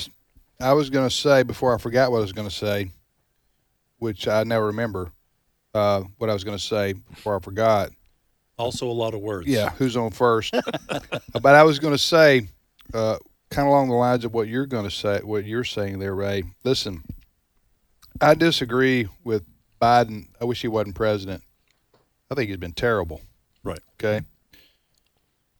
I 0.59 0.73
was 0.73 0.89
gonna 0.89 1.09
say 1.09 1.43
before 1.43 1.73
I 1.73 1.77
forgot 1.77 2.12
what 2.12 2.17
I 2.17 2.21
was 2.21 2.33
gonna 2.33 2.50
say, 2.51 2.91
which 4.00 4.27
I 4.27 4.43
never 4.43 4.67
remember 4.67 5.12
uh, 5.73 6.01
what 6.17 6.29
I 6.29 6.33
was 6.33 6.43
gonna 6.43 6.59
say 6.59 6.93
before 6.93 7.35
I 7.38 7.39
forgot. 7.39 7.89
Also, 8.57 8.88
a 8.88 8.91
lot 8.91 9.13
of 9.15 9.21
words. 9.21 9.47
Yeah, 9.47 9.69
who's 9.71 9.97
on 9.97 10.12
first? 10.12 10.53
but 11.41 11.55
I 11.55 11.63
was 11.63 11.79
going 11.79 11.95
to 11.95 11.97
say, 11.97 12.47
uh, 12.93 13.17
kind 13.50 13.67
of 13.67 13.71
along 13.71 13.89
the 13.89 13.95
lines 13.95 14.25
of 14.25 14.33
what 14.35 14.47
you're 14.47 14.67
going 14.67 14.83
to 14.83 14.91
say, 14.91 15.21
what 15.23 15.43
you're 15.43 15.63
saying 15.63 15.97
there, 15.97 16.13
Ray. 16.13 16.43
Listen, 16.63 17.01
I 18.21 18.35
disagree 18.35 19.07
with 19.23 19.43
Biden. 19.81 20.27
I 20.39 20.45
wish 20.45 20.62
he 20.62 20.67
wasn't 20.67 20.93
president. 20.95 21.41
I 22.34 22.36
think 22.36 22.50
he's 22.50 22.58
been 22.58 22.74
terrible. 22.74 23.22
Right. 23.63 23.80
Okay. 23.96 24.25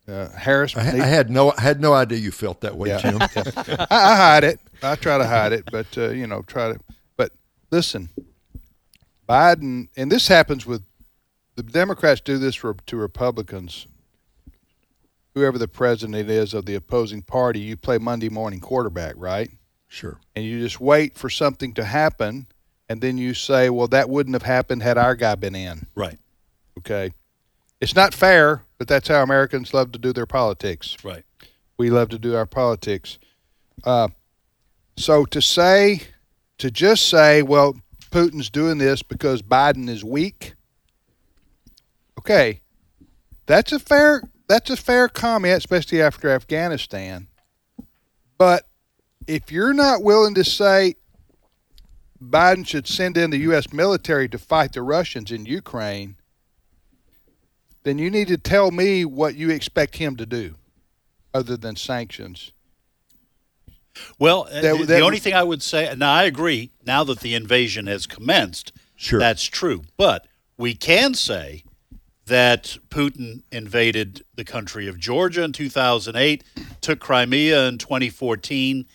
Uh, 0.08 0.28
Harris. 0.30 0.76
I, 0.76 0.82
I, 0.82 1.06
had 1.06 1.30
no 1.30 1.54
I 1.58 1.62
had 1.62 1.80
no 1.80 1.94
idea 1.94 2.18
you 2.18 2.32
felt 2.32 2.62
that 2.62 2.76
way, 2.76 2.90
yeah, 2.90 2.98
Jim. 2.98 3.20
yeah. 3.20 3.86
I, 3.92 4.12
I, 4.12 4.16
hide 4.16 4.44
it. 4.44 4.60
I 4.82 4.96
try 4.96 5.18
to 5.18 5.26
hide 5.26 5.54
it, 5.54 5.64
but 5.72 5.98
uh, 5.98 6.10
you 6.10 6.28
know, 6.28 6.42
try 6.42 6.74
to. 6.74 6.80
But 7.16 7.32
listen, 7.72 8.10
Biden, 9.30 9.88
and 9.96 10.12
this 10.12 10.28
happens 10.28 10.66
with 10.66 10.84
the 11.56 11.64
Democrats. 11.64 12.20
Do 12.20 12.38
this 12.38 12.56
for, 12.56 12.76
to 12.88 12.98
Republicans. 12.98 13.88
Whoever 15.36 15.58
the 15.58 15.68
president 15.68 16.30
is 16.30 16.54
of 16.54 16.66
the 16.66 16.76
opposing 16.76 17.22
party, 17.22 17.60
you 17.60 17.78
play 17.78 17.98
Monday 17.98 18.30
morning 18.30 18.60
quarterback, 18.60 19.16
right? 19.18 19.50
Sure. 19.88 20.20
And 20.36 20.44
you 20.44 20.60
just 20.60 20.80
wait 20.80 21.18
for 21.18 21.30
something 21.30 21.74
to 21.76 21.84
happen, 21.84 22.48
and 22.90 23.00
then 23.00 23.18
you 23.18 23.34
say, 23.34 23.70
"Well, 23.70 23.88
that 23.88 24.10
wouldn't 24.10 24.34
have 24.34 24.44
happened 24.44 24.84
had 24.84 24.98
our 24.98 25.16
guy 25.16 25.36
been 25.36 25.56
in." 25.56 25.88
Right. 25.96 26.20
Okay. 26.80 27.12
It's 27.80 27.96
not 27.96 28.14
fair, 28.14 28.64
but 28.78 28.88
that's 28.88 29.08
how 29.08 29.22
Americans 29.24 29.74
love 29.74 29.92
to 29.92 30.00
do 30.00 30.14
their 30.14 30.26
politics. 30.26 30.98
Right. 31.04 31.26
We 31.78 31.90
love 31.90 32.10
to 32.10 32.20
do 32.20 32.36
our 32.36 32.46
politics. 32.46 33.20
Uh, 33.84 34.10
so 34.96 35.26
to 35.26 35.42
say, 35.42 36.04
to 36.60 36.72
just 36.72 37.10
say, 37.10 37.42
well, 37.42 37.76
Putin's 38.12 38.50
doing 38.50 38.78
this 38.78 39.02
because 39.02 39.42
Biden 39.42 39.90
is 39.90 40.04
weak. 40.04 40.54
Okay, 42.20 42.62
that's 43.48 43.72
a 43.72 43.80
fair 43.80 44.22
that's 44.48 44.70
a 44.70 44.78
fair 44.78 45.10
comment, 45.10 45.58
especially 45.58 46.02
after 46.02 46.30
Afghanistan. 46.30 47.28
But 48.38 48.68
if 49.28 49.52
you're 49.52 49.74
not 49.74 50.04
willing 50.04 50.36
to 50.36 50.44
say 50.44 50.96
Biden 52.22 52.68
should 52.68 52.88
send 52.88 53.18
in 53.18 53.32
the 53.32 53.40
U.S. 53.40 53.74
military 53.74 54.30
to 54.30 54.38
fight 54.38 54.74
the 54.74 54.82
Russians 54.82 55.32
in 55.32 55.46
Ukraine, 55.46 56.16
then 57.84 57.98
you 57.98 58.10
need 58.10 58.28
to 58.30 58.38
tell 58.38 58.72
me 58.72 59.06
what 59.06 59.36
you 59.36 59.50
expect 59.50 59.98
him 59.98 60.16
to 60.16 60.26
do 60.26 60.56
other 61.34 61.58
than 61.58 61.76
sanctions. 61.76 62.52
Well, 64.18 64.48
uh, 64.52 64.62
that, 64.62 64.78
the, 64.80 64.86
the 64.86 65.00
only 65.02 65.20
thing 65.20 65.34
I 65.34 65.44
would 65.44 65.62
say, 65.62 65.88
and 65.88 66.04
I 66.04 66.24
agree, 66.24 66.72
now 66.86 67.04
that 67.04 67.20
the 67.20 67.36
invasion 67.36 67.88
has 67.88 68.08
commenced, 68.08 68.72
sure. 68.96 69.20
that's 69.20 69.44
true. 69.44 69.84
But 69.98 70.28
we 70.58 70.74
can 70.74 71.14
say 71.14 71.64
that 72.26 72.78
Putin 72.90 73.44
invaded 73.52 74.24
the 74.36 74.46
country 74.46 74.88
of 74.88 74.98
Georgia 74.98 75.44
in 75.44 75.52
2008, 75.52 76.44
took 76.82 77.00
Crimea 77.00 77.68
in 77.68 77.78
2014, 77.78 78.86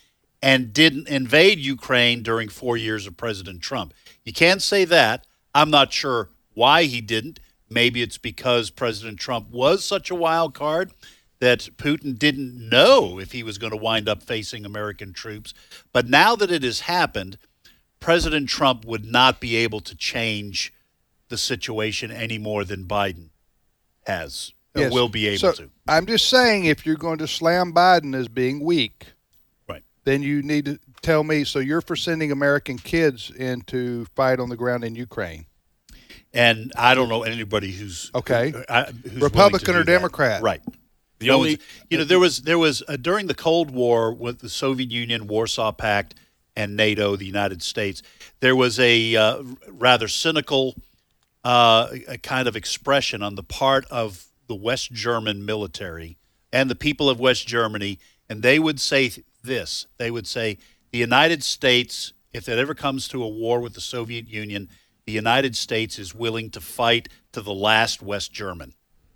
and 0.42 0.73
didn't 0.73 1.09
invade 1.09 1.59
Ukraine 1.59 2.23
during 2.23 2.49
four 2.49 2.76
years 2.76 3.07
of 3.07 3.16
President 3.16 3.61
Trump. 3.61 3.92
You 4.25 4.33
can't 4.33 4.62
say 4.62 4.85
that. 4.87 5.26
I'm 5.54 5.71
not 5.71 5.92
sure 5.92 6.30
why 6.54 6.85
he 6.85 7.00
didn't. 7.00 7.40
Maybe 7.71 8.03
it's 8.03 8.19
because 8.19 8.71
President 8.71 9.19
Trump 9.19 9.51
was 9.51 9.85
such 9.85 10.11
a 10.11 10.15
wild 10.15 10.55
card 10.55 10.93
that 11.41 11.69
Putin 11.77 12.19
didn't 12.19 12.69
know 12.69 13.19
if 13.19 13.33
he 13.33 13.43
was 13.43 13.59
going 13.59 13.71
to 13.71 13.77
wind 13.77 14.09
up 14.09 14.23
facing 14.23 14.65
American 14.65 15.13
troops. 15.13 15.55
But 15.93 16.09
now 16.09 16.35
that 16.37 16.51
it 16.51 16.63
has 16.63 16.81
happened, 16.81 17.39
President 18.01 18.49
Trump 18.49 18.85
would 18.85 19.05
not 19.05 19.41
be 19.41 19.57
able 19.57 19.81
to 19.81 19.97
change 19.97 20.73
the 21.29 21.39
situation 21.39 22.11
any 22.11 22.39
more 22.39 22.65
than 22.65 22.85
Biden 22.85 23.29
has 24.07 24.53
yes. 24.75 24.93
will 24.93 25.09
be 25.09 25.27
able 25.29 25.39
so, 25.39 25.53
to. 25.53 25.71
I'm 25.87 26.07
just 26.07 26.29
saying 26.29 26.65
if 26.65 26.87
you're 26.87 26.97
going 26.97 27.19
to 27.19 27.29
slam 27.29 27.73
Biden 27.73 28.15
as 28.15 28.29
being 28.29 28.65
weak, 28.65 29.07
right. 29.69 29.83
then 30.05 30.23
you 30.23 30.43
need 30.43 30.65
to 30.67 30.79
tell 31.03 31.25
me 31.25 31.45
so 31.45 31.59
you're 31.59 31.81
for 31.81 31.97
sending 31.97 32.33
American 32.33 32.79
kids 32.79 33.31
in 33.31 33.63
to 33.63 34.07
fight 34.17 34.41
on 34.41 34.49
the 34.49 34.57
ground 34.57 34.85
in 34.85 34.95
Ukraine. 34.95 35.47
And 36.35 36.73
I 36.77 36.95
don't 36.95 37.09
know 37.09 37.23
anybody 37.23 37.73
who's 37.73 38.11
okay, 38.15 38.53
uh, 38.69 38.93
who's 39.03 39.23
Republican 39.23 39.77
or 39.77 39.85
Democrat, 39.85 40.41
that. 40.41 40.45
right? 40.45 40.61
The 41.21 41.31
only 41.31 41.59
you 41.91 41.99
know 41.99 42.05
there 42.05 42.19
was 42.19 42.43
there 42.43 42.59
was 42.59 42.83
uh, 42.87 42.97
during 42.97 43.27
the 43.27 43.35
Cold 43.35 43.71
War 43.71 44.13
with 44.13 44.41
the 44.41 44.49
Soviet 44.49 44.91
Union, 44.91 45.27
Warsaw 45.27 45.73
Pact, 45.73 46.15
and 46.55 46.77
NATO, 46.77 47.17
the 47.17 47.25
United 47.25 47.63
States, 47.63 48.03
there 48.41 48.55
was 48.55 48.79
a 48.79 49.17
uh, 49.17 49.43
rather 49.69 50.09
cynical 50.09 50.75
uh, 51.45 51.89
a 52.09 52.19
kind 52.19 52.49
of 52.49 52.57
expression 52.57 53.23
on 53.23 53.37
the 53.37 53.43
part 53.43 53.87
of 53.91 54.27
the 54.49 54.55
West 54.55 54.93
German 54.93 55.45
military 55.45 56.19
and 56.53 56.71
the 56.71 56.75
people 56.75 57.09
of 57.09 57.21
West 57.21 57.47
Germany, 57.47 57.99
and 58.29 58.43
they 58.43 58.59
would 58.59 58.81
say 58.81 59.13
this: 59.43 59.87
they 59.99 60.11
would 60.11 60.27
say 60.27 60.59
the 60.91 60.99
United 60.99 61.43
States, 61.43 62.13
if 62.33 62.49
it 62.49 62.59
ever 62.59 62.75
comes 62.75 63.09
to 63.09 63.23
a 63.23 63.29
war 63.29 63.61
with 63.61 63.75
the 63.75 63.81
Soviet 63.81 64.29
Union, 64.29 64.69
the 65.09 65.12
United 65.12 65.57
States 65.57 65.99
is 65.99 66.15
willing 66.15 66.50
to 66.50 66.61
fight 66.61 67.09
to 67.33 67.41
the 67.41 67.55
last 67.55 68.03
West 68.03 68.31
German. 68.31 68.75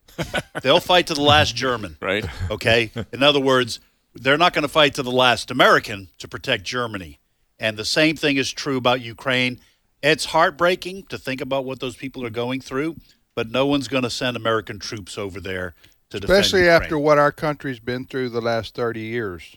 They'll 0.62 0.80
fight 0.80 1.08
to 1.08 1.14
the 1.14 1.20
last 1.20 1.54
German. 1.54 1.98
Right. 2.00 2.24
Okay. 2.50 2.90
In 3.12 3.22
other 3.22 3.38
words, 3.38 3.78
they're 4.14 4.38
not 4.38 4.54
going 4.54 4.62
to 4.62 4.68
fight 4.68 4.94
to 4.94 5.02
the 5.02 5.12
last 5.12 5.50
American 5.50 6.08
to 6.16 6.26
protect 6.26 6.64
Germany. 6.64 7.18
And 7.58 7.76
the 7.76 7.84
same 7.84 8.16
thing 8.16 8.38
is 8.38 8.50
true 8.50 8.78
about 8.78 9.02
Ukraine. 9.02 9.60
It's 10.02 10.24
heartbreaking 10.24 11.08
to 11.10 11.18
think 11.18 11.42
about 11.42 11.66
what 11.66 11.80
those 11.80 11.96
people 11.96 12.24
are 12.24 12.30
going 12.30 12.62
through, 12.62 12.96
but 13.34 13.50
no 13.50 13.66
one's 13.66 13.88
going 13.88 14.04
to 14.04 14.10
send 14.10 14.34
American 14.34 14.78
troops 14.78 15.18
over 15.18 15.40
there 15.40 15.74
to 16.08 16.16
Especially 16.16 16.60
defend 16.62 16.84
after 16.84 16.98
what 16.98 17.18
our 17.18 17.32
country's 17.32 17.80
been 17.80 18.06
through 18.06 18.30
the 18.30 18.40
last 18.40 18.74
30 18.74 19.00
years. 19.00 19.56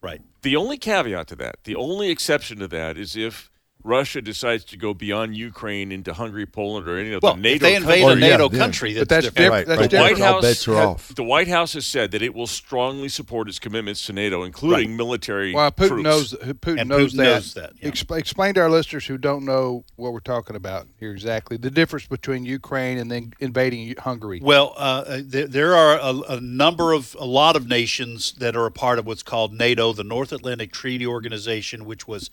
Right. 0.00 0.22
The 0.40 0.56
only 0.56 0.78
caveat 0.78 1.28
to 1.28 1.36
that, 1.36 1.64
the 1.64 1.76
only 1.76 2.08
exception 2.08 2.58
to 2.60 2.68
that 2.68 2.96
is 2.96 3.16
if 3.16 3.50
Russia 3.84 4.20
decides 4.20 4.64
to 4.64 4.76
go 4.76 4.92
beyond 4.92 5.36
Ukraine 5.36 5.92
into 5.92 6.12
Hungary, 6.12 6.46
Poland, 6.46 6.88
or 6.88 6.98
any 6.98 7.12
of 7.12 7.22
well, 7.22 7.34
the 7.34 7.40
NATO 7.40 7.54
if 7.54 7.60
they 7.62 7.76
invade 7.76 8.02
countries, 8.02 8.24
a 8.24 8.28
NATO 8.30 8.50
yeah, 8.50 8.58
country, 8.58 8.94
But 8.94 9.08
that's 9.08 9.26
that's 9.26 9.34
different. 9.36 9.52
Right, 9.52 9.66
That's 9.66 9.80
that's 9.80 9.92
the 9.92 9.98
White. 10.00 10.18
House, 10.18 10.42
bets 10.42 10.68
are 10.68 10.74
had- 10.74 10.84
off. 10.86 11.14
the 11.14 11.22
White 11.24 11.48
House 11.48 11.72
has 11.74 11.86
said 11.86 12.10
that 12.10 12.20
it 12.20 12.34
will 12.34 12.46
strongly 12.48 13.08
support 13.08 13.48
its 13.48 13.58
commitments 13.58 14.04
to 14.06 14.12
NATO, 14.12 14.42
including 14.42 14.96
military 14.96 15.54
Well, 15.54 15.70
Putin 15.70 15.88
troops. 15.88 16.02
knows 16.02 16.32
Putin 16.34 16.80
And 16.80 16.88
knows 16.88 17.12
Putin 17.14 17.16
that. 17.18 17.22
knows 17.24 17.54
that, 17.54 17.72
yeah. 17.80 17.88
Expl- 17.90 18.18
explain 18.18 18.54
to 18.54 18.60
our 18.60 18.70
listeners 18.70 19.06
who 19.06 19.16
don't 19.16 19.44
know 19.44 19.84
what 19.96 20.12
we're 20.12 20.20
talking 20.20 20.56
about 20.56 20.88
here 20.98 21.12
exactly 21.12 21.56
the 21.56 21.70
difference 21.70 22.06
between 22.06 22.44
Ukraine 22.44 22.98
and 22.98 23.10
then 23.10 23.32
invading 23.38 23.94
Hungary. 23.98 24.40
Well, 24.42 24.74
uh, 24.76 25.20
there, 25.22 25.46
there 25.46 25.74
are 25.76 25.98
a, 25.98 26.34
a 26.36 26.40
number 26.40 26.92
of 26.92 27.16
a 27.18 27.24
lot 27.24 27.54
of 27.56 27.68
nations 27.68 28.32
that 28.38 28.56
are 28.56 28.66
a 28.66 28.72
part 28.72 28.98
of 28.98 29.06
what's 29.06 29.22
called 29.22 29.52
NATO, 29.52 29.92
the 29.92 30.04
North 30.04 30.32
Atlantic 30.32 30.72
Treaty 30.72 31.06
Organization, 31.06 31.84
which 31.84 32.08
was 32.08 32.28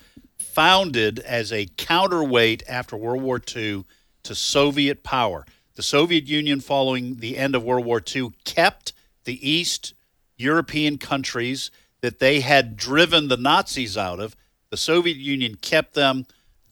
founded 0.56 1.20
as 1.20 1.52
a 1.52 1.68
counterweight 1.76 2.64
after 2.66 2.96
World 2.96 3.22
War 3.22 3.42
II 3.54 3.84
to 4.24 4.34
Soviet 4.34 5.04
power. 5.04 5.46
The 5.76 5.84
Soviet 5.84 6.28
Union, 6.28 6.62
following 6.62 7.18
the 7.18 7.38
end 7.38 7.56
of 7.56 7.64
World 7.64 7.86
War 7.86 8.02
II, 8.16 8.32
kept 8.46 8.94
the 9.26 9.48
East 9.48 9.94
European 10.38 10.98
countries 10.98 11.72
that 12.00 12.20
they 12.20 12.40
had 12.40 12.78
driven 12.78 13.28
the 13.28 13.36
Nazis 13.36 13.98
out 13.98 14.22
of. 14.22 14.38
The 14.70 14.78
Soviet 14.78 15.18
Union 15.18 15.56
kept 15.56 15.94
them. 15.94 16.26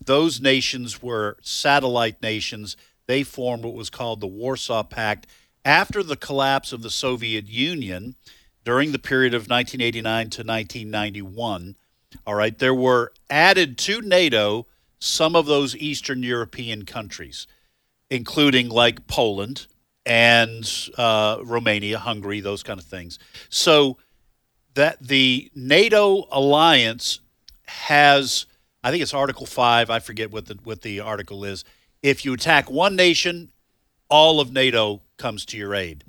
Those 0.04 0.40
nations 0.40 1.04
were 1.04 1.36
satellite 1.42 2.22
nations. 2.22 2.78
They 3.06 3.24
formed 3.24 3.66
what 3.66 3.74
was 3.74 3.90
called 3.90 4.22
the 4.22 4.28
Warsaw 4.28 4.84
Pact. 4.84 5.28
After 5.66 6.02
the 6.04 6.16
collapse 6.16 6.72
of 6.72 6.84
the 6.84 6.90
Soviet 6.90 7.50
Union, 7.50 8.16
during 8.64 8.94
the 8.94 9.00
period 9.00 9.34
of 9.34 9.50
1989 9.50 10.30
to 10.30 10.44
1991, 10.44 11.76
all 12.26 12.36
right, 12.36 12.58
there 12.58 12.74
were 12.74 13.14
added 13.30 13.78
to 13.80 14.02
NATO 14.02 14.68
some 15.00 15.36
of 15.36 15.46
those 15.46 15.76
Eastern 15.76 16.24
European 16.24 16.86
countries, 16.86 17.46
including 18.10 18.70
like 18.70 19.06
Poland 19.08 19.68
and 20.06 20.70
uh, 20.98 21.40
Romania, 21.44 22.00
Hungary, 22.00 22.40
those 22.40 22.64
kind 22.64 22.80
of 22.80 22.86
things. 22.86 23.20
So 23.50 23.98
that 24.76 25.02
the 25.02 25.52
NATO 25.56 26.28
alliance 26.32 27.20
has, 27.66 28.46
I 28.84 28.92
think 28.92 29.04
it's 29.04 29.14
Article 29.14 29.46
Five. 29.46 29.90
I 29.90 30.00
forget 30.00 30.32
what 30.32 30.46
the 30.46 30.58
what 30.64 30.82
the 30.82 31.00
article 31.00 31.44
is. 31.44 31.64
If 32.02 32.26
you 32.26 32.34
attack 32.34 32.70
one 32.70 32.96
nation, 32.96 33.52
all 34.10 34.40
of 34.40 34.52
NATO 34.52 35.02
comes 35.18 35.46
to 35.48 35.58
your 35.58 35.74
aid. 35.74 36.04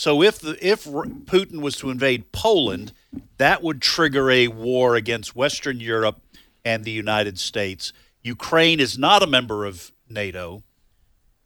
So 0.00 0.22
if 0.22 0.38
the 0.38 0.56
if 0.66 0.84
Putin 0.84 1.60
was 1.60 1.76
to 1.76 1.90
invade 1.90 2.32
Poland, 2.32 2.94
that 3.36 3.62
would 3.62 3.82
trigger 3.82 4.30
a 4.30 4.48
war 4.48 4.94
against 4.94 5.36
Western 5.36 5.78
Europe 5.78 6.22
and 6.64 6.86
the 6.86 6.90
United 6.90 7.38
States. 7.38 7.92
Ukraine 8.22 8.80
is 8.80 8.96
not 8.96 9.22
a 9.22 9.26
member 9.26 9.66
of 9.66 9.92
NATO, 10.08 10.62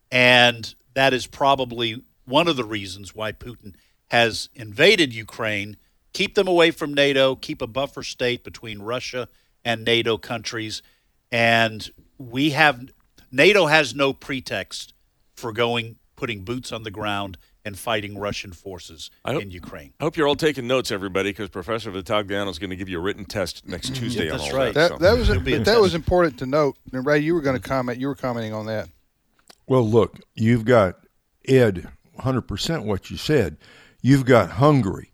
and 0.08 0.72
that 0.94 1.12
is 1.12 1.26
probably 1.26 2.04
one 2.26 2.46
of 2.46 2.54
the 2.54 2.62
reasons 2.62 3.12
why 3.12 3.32
Putin 3.32 3.74
has 4.12 4.50
invaded 4.54 5.12
Ukraine. 5.12 5.76
Keep 6.12 6.36
them 6.36 6.46
away 6.46 6.70
from 6.70 6.94
NATO, 6.94 7.34
keep 7.34 7.60
a 7.60 7.66
buffer 7.66 8.04
state 8.04 8.44
between 8.44 8.82
Russia 8.82 9.26
and 9.64 9.82
NATO 9.82 10.16
countries, 10.16 10.80
and 11.32 11.90
we 12.18 12.50
have 12.50 12.88
NATO 13.32 13.66
has 13.66 13.96
no 13.96 14.12
pretext 14.12 14.94
for 15.34 15.52
going 15.52 15.96
putting 16.14 16.44
boots 16.44 16.70
on 16.70 16.84
the 16.84 16.92
ground 16.92 17.36
and 17.64 17.78
fighting 17.78 18.18
Russian 18.18 18.52
forces 18.52 19.10
I 19.24 19.32
hope- 19.32 19.42
in 19.42 19.50
Ukraine. 19.50 19.92
I 20.00 20.04
hope 20.04 20.16
you're 20.16 20.28
all 20.28 20.36
taking 20.36 20.66
notes, 20.66 20.90
everybody, 20.90 21.30
because 21.30 21.48
Professor 21.48 21.90
Vitagliano 21.90 22.50
is 22.50 22.58
going 22.58 22.70
to 22.70 22.76
give 22.76 22.88
you 22.88 22.98
a 22.98 23.02
written 23.02 23.24
test 23.24 23.66
next 23.66 23.92
mm-hmm. 23.92 24.02
Tuesday 24.02 24.30
on 24.30 24.38
that's 24.38 24.50
all 24.50 24.58
right. 24.58 24.74
that. 24.74 24.90
That 24.90 24.98
so. 24.98 25.04
that 25.04 25.18
was 25.18 25.30
It'll 25.30 25.42
be 25.42 25.56
that 25.56 25.80
was 25.80 25.94
important 25.94 26.38
to 26.38 26.46
note. 26.46 26.76
And 26.92 27.04
Ray, 27.06 27.20
you 27.20 27.34
were 27.34 27.40
going 27.40 27.60
to 27.60 27.68
comment. 27.68 27.98
You 27.98 28.08
were 28.08 28.14
commenting 28.14 28.52
on 28.52 28.66
that. 28.66 28.88
Well, 29.66 29.88
look, 29.88 30.20
you've 30.34 30.64
got 30.66 30.96
Ed, 31.46 31.88
100% 32.18 32.84
what 32.84 33.10
you 33.10 33.16
said. 33.16 33.56
You've 34.02 34.26
got 34.26 34.50
Hungary, 34.50 35.10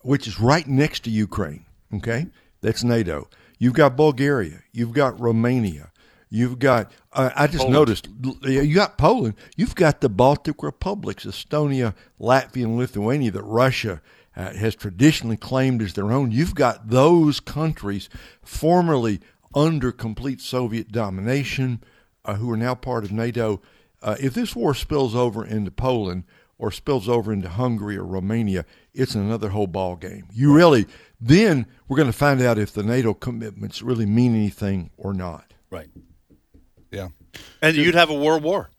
which 0.00 0.26
is 0.26 0.40
right 0.40 0.66
next 0.66 1.04
to 1.04 1.10
Ukraine. 1.10 1.66
Okay, 1.94 2.26
that's 2.62 2.82
NATO. 2.82 3.28
You've 3.58 3.74
got 3.74 3.96
Bulgaria. 3.96 4.60
You've 4.72 4.92
got 4.94 5.20
Romania. 5.20 5.91
You've 6.34 6.58
got. 6.58 6.90
Uh, 7.12 7.28
I 7.36 7.46
just 7.46 7.58
Poland. 7.58 7.74
noticed. 7.74 8.08
You 8.42 8.74
got 8.74 8.96
Poland. 8.96 9.34
You've 9.54 9.74
got 9.74 10.00
the 10.00 10.08
Baltic 10.08 10.62
republics, 10.62 11.26
Estonia, 11.26 11.94
Latvia, 12.18 12.64
and 12.64 12.78
Lithuania 12.78 13.30
that 13.32 13.42
Russia 13.42 14.00
uh, 14.34 14.54
has 14.54 14.74
traditionally 14.74 15.36
claimed 15.36 15.82
as 15.82 15.92
their 15.92 16.10
own. 16.10 16.30
You've 16.30 16.54
got 16.54 16.88
those 16.88 17.38
countries 17.38 18.08
formerly 18.42 19.20
under 19.54 19.92
complete 19.92 20.40
Soviet 20.40 20.90
domination, 20.90 21.84
uh, 22.24 22.36
who 22.36 22.50
are 22.50 22.56
now 22.56 22.74
part 22.74 23.04
of 23.04 23.12
NATO. 23.12 23.60
Uh, 24.00 24.16
if 24.18 24.32
this 24.32 24.56
war 24.56 24.72
spills 24.72 25.14
over 25.14 25.44
into 25.44 25.70
Poland 25.70 26.24
or 26.56 26.72
spills 26.72 27.10
over 27.10 27.30
into 27.30 27.50
Hungary 27.50 27.98
or 27.98 28.06
Romania, 28.06 28.64
it's 28.94 29.14
another 29.14 29.50
whole 29.50 29.66
ball 29.66 29.96
game. 29.96 30.28
You 30.32 30.54
really 30.54 30.86
then 31.20 31.66
we're 31.88 31.98
going 31.98 32.10
to 32.10 32.16
find 32.16 32.40
out 32.40 32.56
if 32.56 32.72
the 32.72 32.82
NATO 32.82 33.12
commitments 33.12 33.82
really 33.82 34.06
mean 34.06 34.34
anything 34.34 34.90
or 34.96 35.12
not. 35.12 35.52
Right. 35.70 35.90
Yeah. 36.92 37.08
And 37.62 37.76
you'd 37.76 37.94
have 37.94 38.10
a 38.10 38.14
world 38.14 38.42
war. 38.42 38.70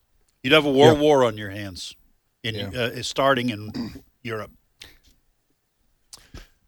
You'd 0.44 0.54
have 0.54 0.66
a 0.66 0.72
world 0.72 0.98
Yeah. 0.98 1.04
war 1.04 1.24
on 1.26 1.38
your 1.38 1.50
hands, 1.50 1.96
in 2.44 2.56
Yeah. 2.56 2.70
uh, 2.70 3.02
starting 3.04 3.50
in 3.50 4.04
Europe. 4.22 4.52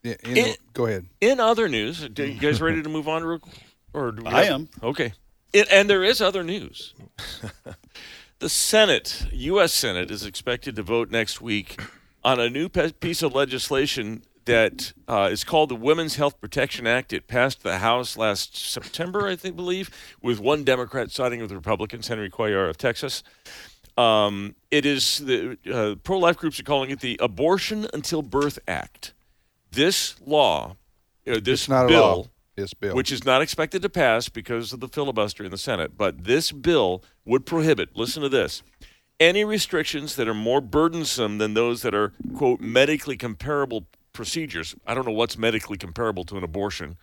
Yeah. 0.03 0.15
You 0.25 0.33
know, 0.35 0.41
It- 0.47 0.73
go 0.73 0.85
ahead. 0.85 1.07
In 1.21 1.39
other 1.39 1.67
news, 1.67 2.03
are 2.03 2.25
you 2.25 2.39
guys 2.39 2.61
ready 2.61 2.81
to 2.83 2.89
move 2.89 3.07
on? 3.07 3.23
real- 3.23 3.47
Or 3.93 4.11
do 4.11 4.23
we 4.23 4.27
I 4.29 4.43
have- 4.45 4.53
am. 4.53 4.69
Okay. 4.83 5.13
It, 5.53 5.67
and 5.71 5.89
there 5.89 6.03
is 6.03 6.21
other 6.21 6.43
news. 6.43 6.93
the 8.39 8.49
Senate, 8.49 9.25
U.S. 9.31 9.73
Senate, 9.73 10.11
is 10.11 10.25
expected 10.25 10.75
to 10.75 10.83
vote 10.83 11.09
next 11.11 11.41
week 11.41 11.79
on 12.23 12.39
a 12.39 12.49
new 12.49 12.67
pe- 12.69 12.91
piece 12.93 13.21
of 13.23 13.33
legislation 13.33 14.23
that 14.45 14.93
uh, 15.07 15.29
is 15.31 15.43
called 15.43 15.69
the 15.69 15.75
Women's 15.75 16.15
Health 16.15 16.39
Protection 16.39 16.87
Act. 16.87 17.13
It 17.13 17.27
passed 17.27 17.63
the 17.63 17.79
House 17.79 18.17
last 18.17 18.55
September, 18.55 19.27
I 19.27 19.35
think, 19.35 19.55
believe, 19.55 19.89
with 20.21 20.39
one 20.39 20.63
Democrat 20.63 21.11
siding 21.11 21.41
with 21.41 21.49
the 21.49 21.55
Republicans, 21.55 22.07
Henry 22.07 22.29
Cuellar 22.29 22.69
of 22.69 22.77
Texas. 22.77 23.23
Um, 23.97 24.55
it 24.71 24.85
is 24.85 25.19
the 25.19 25.57
uh, 25.71 25.95
pro-life 26.03 26.37
groups 26.37 26.59
are 26.59 26.63
calling 26.63 26.91
it 26.91 26.99
the 26.99 27.17
Abortion 27.21 27.87
Until 27.93 28.21
Birth 28.21 28.59
Act. 28.67 29.13
This 29.71 30.15
law, 30.25 30.75
uh, 31.27 31.39
this 31.41 31.67
bill, 31.67 31.87
law. 31.87 32.25
This 32.55 32.73
bill. 32.73 32.95
which 32.95 33.11
is 33.11 33.25
not 33.25 33.41
expected 33.41 33.81
to 33.81 33.89
pass 33.89 34.29
because 34.29 34.73
of 34.73 34.79
the 34.79 34.87
filibuster 34.87 35.43
in 35.43 35.51
the 35.51 35.57
Senate. 35.57 35.97
But 35.97 36.25
this 36.25 36.51
bill 36.51 37.03
would 37.25 37.45
prohibit, 37.45 37.95
listen 37.95 38.21
to 38.23 38.29
this, 38.29 38.63
any 39.19 39.43
restrictions 39.45 40.15
that 40.17 40.27
are 40.27 40.33
more 40.33 40.61
burdensome 40.61 41.37
than 41.37 41.53
those 41.53 41.81
that 41.81 41.95
are, 41.95 42.13
quote, 42.35 42.59
medically 42.59 43.17
comparable 43.17 43.87
procedures. 44.15 44.73
I 44.87 44.95
don't 44.95 45.05
know 45.05 45.11
what's 45.11 45.37
medically 45.37 45.77
comparable 45.77 46.23
to 46.25 46.37
an 46.37 46.43
abortion. 46.43 46.97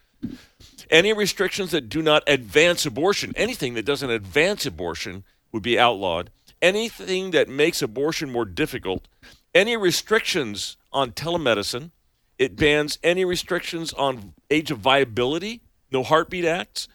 Any 0.91 1.13
restrictions 1.13 1.71
that 1.71 1.89
do 1.89 2.03
not 2.03 2.23
advance 2.27 2.85
abortion, 2.87 3.33
anything 3.37 3.75
that 3.75 3.85
doesn't 3.85 4.11
advance 4.11 4.67
abortion 4.67 5.25
would 5.53 5.63
be 5.63 5.79
outlawed. 5.79 6.31
Anything 6.61 7.33
that 7.33 7.49
makes 7.49 7.83
abortion 7.83 8.31
more 8.31 8.45
difficult, 8.45 9.09
any 9.55 9.77
restrictions 9.77 10.77
on 10.93 11.13
telemedicine, 11.13 11.91
it 12.39 12.57
bans 12.57 12.99
any 13.03 13.25
restrictions 13.25 13.93
on 13.93 14.35
age 14.51 14.71
of 14.71 14.79
viability, 14.79 15.61
no 15.91 16.03
heartbeat 16.03 16.45
acts, 16.45 16.89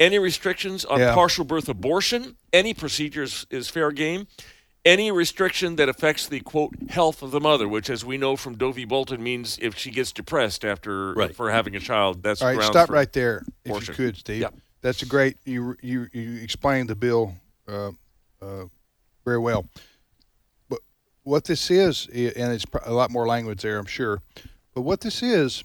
any 0.00 0.18
restrictions 0.18 0.84
on 0.84 1.00
Yeah. 1.00 1.14
partial 1.14 1.44
birth 1.44 1.68
abortion, 1.68 2.36
any 2.52 2.72
procedures 2.74 3.46
is 3.50 3.68
fair 3.68 3.90
game. 3.90 4.28
Any 4.88 5.10
restriction 5.12 5.76
that 5.76 5.90
affects 5.90 6.26
the 6.28 6.40
quote 6.40 6.72
health 6.88 7.22
of 7.22 7.30
the 7.30 7.40
mother, 7.40 7.68
which, 7.68 7.90
as 7.90 8.06
we 8.06 8.16
know 8.16 8.36
from 8.36 8.56
Doe 8.56 8.72
v. 8.72 8.86
Bolton, 8.86 9.22
means 9.22 9.58
if 9.60 9.76
she 9.76 9.90
gets 9.90 10.12
depressed 10.12 10.64
after 10.64 11.12
Right. 11.12 11.36
for 11.36 11.50
having 11.50 11.76
a 11.76 11.80
child, 11.80 12.22
that's 12.22 12.40
All 12.40 12.54
right, 12.54 12.62
stop 12.64 12.86
for- 12.86 12.94
right 12.94 13.12
there, 13.12 13.44
if 13.66 13.86
you 13.86 13.92
could, 13.94 14.16
Steve. 14.16 14.40
Yeah. 14.40 14.48
That's 14.80 15.02
a 15.02 15.06
great. 15.06 15.36
You 15.44 15.76
you 15.82 16.08
you 16.14 16.36
explained 16.42 16.88
the 16.88 16.94
bill 16.94 17.34
uh, 17.68 17.90
uh, 18.40 18.64
very 19.26 19.38
well. 19.38 19.66
But 20.70 20.78
what 21.22 21.44
this 21.44 21.70
is, 21.70 22.06
and 22.06 22.52
it's 22.54 22.64
a 22.84 22.92
lot 22.94 23.10
more 23.10 23.26
language 23.26 23.60
there, 23.60 23.76
I'm 23.78 23.84
sure. 23.84 24.22
But 24.74 24.82
what 24.82 25.02
this 25.02 25.22
is, 25.22 25.64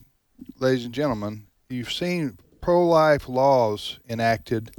ladies 0.59 0.83
and 0.83 0.93
gentlemen, 0.93 1.45
you've 1.69 1.93
seen 1.93 2.37
pro-life 2.59 3.29
laws 3.29 3.99
enacted 4.09 4.71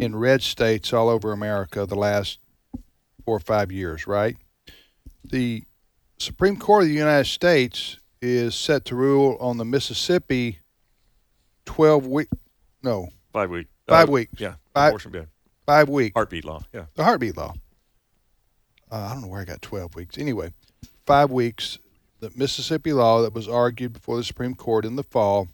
in 0.00 0.16
red 0.16 0.40
states 0.40 0.94
all 0.94 1.10
over 1.10 1.30
America 1.32 1.84
the 1.84 1.96
last 1.96 2.38
four 3.24 3.36
or 3.36 3.40
five 3.40 3.70
years, 3.72 4.06
right? 4.06 4.36
The 5.24 5.64
Supreme 6.18 6.56
Court 6.56 6.82
of 6.84 6.88
the 6.88 6.94
United 6.94 7.28
States 7.28 7.98
is 8.20 8.54
set 8.54 8.84
to 8.86 8.94
rule 8.96 9.36
on 9.40 9.56
the 9.58 9.64
Mississippi 9.64 10.58
12 11.66 12.06
week 12.06 12.28
no 12.82 13.08
Five 13.32 13.50
week. 13.50 13.66
Five 13.88 14.08
uh, 14.08 14.12
weeks. 14.12 14.32
Yeah. 14.40 14.54
Five- 14.74 14.90
Abortion 14.90 15.12
ban. 15.12 15.26
five 15.66 15.88
week 15.88 16.12
Heartbeat 16.14 16.44
law. 16.44 16.62
Yeah. 16.72 16.86
the 16.94 17.04
heartbeat 17.04 17.36
law 17.36 17.54
uh, 18.90 18.96
i 18.96 19.12
don't 19.12 19.22
know 19.22 19.28
where 19.28 19.40
i 19.40 19.44
got 19.44 19.62
12 19.62 19.94
weeks 19.94 20.18
anyway 20.18 20.52
five 21.06 21.30
weeks 21.30 21.78
the 22.20 22.30
mississippi 22.36 22.92
law 22.92 23.22
that 23.22 23.32
was 23.32 23.48
argued 23.48 23.92
before 23.92 24.16
the 24.16 24.24
supreme 24.24 24.54
court 24.54 24.84
in 24.84 24.96
the 24.96 25.02
fall 25.04 25.48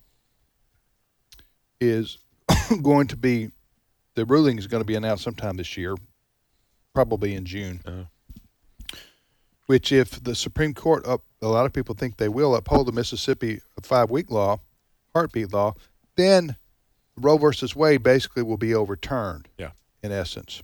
is 1.80 2.18
going 2.82 3.06
to 3.06 3.16
be 3.16 3.50
the 4.14 4.24
ruling 4.24 4.58
is 4.58 4.66
going 4.66 4.82
to 4.82 4.86
be 4.86 4.94
announced 4.94 5.22
sometime 5.24 5.56
this 5.56 5.76
year 5.76 5.94
probably 6.94 7.34
in 7.34 7.44
june 7.44 7.80
Uh-huh. 7.86 8.04
which 9.66 9.92
if 9.92 10.22
the 10.22 10.34
supreme 10.34 10.74
court 10.74 11.06
up 11.06 11.22
a 11.42 11.48
lot 11.48 11.66
of 11.66 11.72
people 11.72 11.94
think 11.94 12.16
they 12.16 12.28
will 12.28 12.54
uphold 12.56 12.86
the 12.88 12.92
mississippi 12.92 13.60
five 13.82 14.10
week 14.10 14.30
law 14.30 14.60
heartbeat 15.14 15.52
law 15.52 15.74
then 16.16 16.56
roe 17.16 17.36
versus 17.38 17.74
wade 17.76 18.02
basically 18.02 18.42
will 18.42 18.56
be 18.56 18.74
overturned 18.74 19.48
Yeah. 19.58 19.70
in 20.02 20.12
essence 20.12 20.62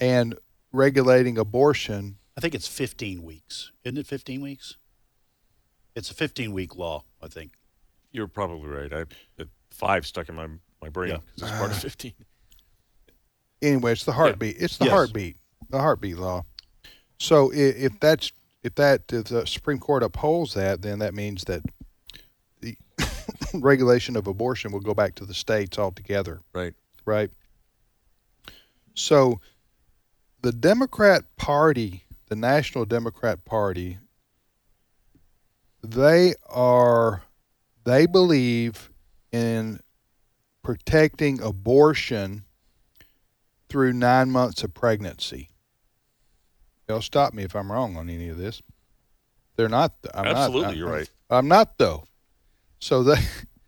and 0.00 0.36
regulating 0.72 1.38
abortion 1.38 2.18
I 2.36 2.40
think 2.40 2.56
it's 2.56 2.66
15 2.66 3.22
weeks. 3.22 3.70
Isn't 3.84 3.96
it 3.96 4.08
15 4.08 4.40
weeks? 4.40 4.76
It's 5.94 6.10
a 6.10 6.14
15 6.14 6.52
week 6.52 6.74
law, 6.74 7.04
I 7.22 7.28
think. 7.28 7.52
You're 8.10 8.26
probably 8.26 8.68
right. 8.68 8.92
I 8.92 9.02
uh, 9.40 9.44
five 9.70 10.04
stuck 10.04 10.28
in 10.28 10.34
my 10.34 10.48
my 10.82 10.88
brain 10.88 11.10
Yeah. 11.10 11.16
'cause 11.18 11.42
it's 11.48 11.50
part 11.52 11.70
of 11.70 11.78
fifteen. 11.78 12.14
anyway 13.64 13.92
it's 13.92 14.04
the 14.04 14.12
heartbeat. 14.12 14.56
It's 14.58 14.76
the 14.78 14.84
Yes. 14.86 14.92
heartbeat. 14.94 15.36
The 15.70 15.78
heartbeat 15.80 16.18
law. 16.18 16.44
So 17.18 17.52
i- 17.52 17.56
if 17.56 17.98
that's 18.00 18.32
if 18.62 18.74
that 18.76 19.02
if 19.12 19.24
the 19.24 19.46
supreme 19.46 19.78
court 19.78 20.02
upholds 20.02 20.54
that 20.54 20.82
then 20.82 20.98
that 21.00 21.14
means 21.14 21.44
that 21.44 21.62
the 22.60 22.76
regulation 23.54 24.16
of 24.16 24.26
abortion 24.26 24.72
will 24.72 24.80
go 24.80 24.94
back 24.94 25.14
to 25.16 25.26
the 25.26 25.34
states 25.34 25.78
altogether. 25.78 26.40
Right. 26.52 26.74
right? 27.04 27.30
So 28.94 29.40
the 30.42 30.52
democrat 30.52 31.24
party 31.36 32.04
the 32.28 32.36
national 32.36 32.84
democrat 32.84 33.44
party 33.44 33.98
they 35.82 36.34
are 36.48 37.22
they 37.84 38.06
believe 38.06 38.90
in 39.32 39.80
protecting 40.62 41.40
abortion 41.42 42.43
through 43.74 43.92
nine 43.92 44.30
months 44.30 44.62
of 44.62 44.72
pregnancy. 44.72 45.50
They'll 46.86 47.02
stop 47.02 47.34
me 47.34 47.42
if 47.42 47.56
I'm 47.56 47.72
wrong 47.72 47.96
on 47.96 48.08
any 48.08 48.28
of 48.28 48.38
this. 48.38 48.62
They're 49.56 49.68
not. 49.68 49.94
I'm 50.14 50.26
not- 50.26 50.36
Absolutely, 50.36 50.74
I- 50.74 50.76
you're 50.76 50.88
right. 50.92 51.10
I'm 51.28 51.48
not 51.48 51.76
though. 51.76 52.04
So 52.78 53.02
they, 53.02 53.16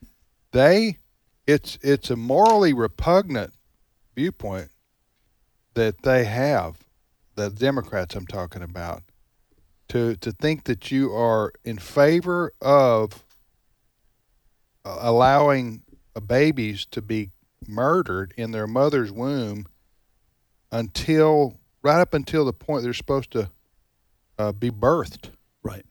they, 0.52 0.98
it's 1.44 1.76
it's 1.82 2.08
a 2.08 2.14
morally 2.14 2.72
repugnant 2.72 3.52
viewpoint 4.14 4.68
that 5.74 6.02
they 6.02 6.24
have, 6.24 6.76
the 7.34 7.50
Democrats 7.50 8.14
I'm 8.14 8.28
talking 8.28 8.62
about, 8.62 9.02
to 9.88 10.14
to 10.18 10.30
think 10.30 10.64
that 10.64 10.92
you 10.92 11.12
are 11.12 11.52
in 11.64 11.78
favor 11.78 12.52
of 12.60 13.24
uh, 14.84 14.98
allowing 15.00 15.82
uh, 16.14 16.20
babies 16.20 16.86
to 16.92 17.02
be 17.02 17.30
murdered 17.66 18.32
in 18.36 18.52
their 18.52 18.68
mother's 18.68 19.10
womb 19.10 19.66
until 20.76 21.58
right 21.82 22.00
up 22.00 22.14
until 22.14 22.44
the 22.44 22.52
point 22.52 22.82
they're 22.82 22.92
supposed 22.92 23.30
to 23.32 23.50
uh, 24.38 24.52
be 24.52 24.70
birthed. 24.70 25.30
Right. 25.62 25.84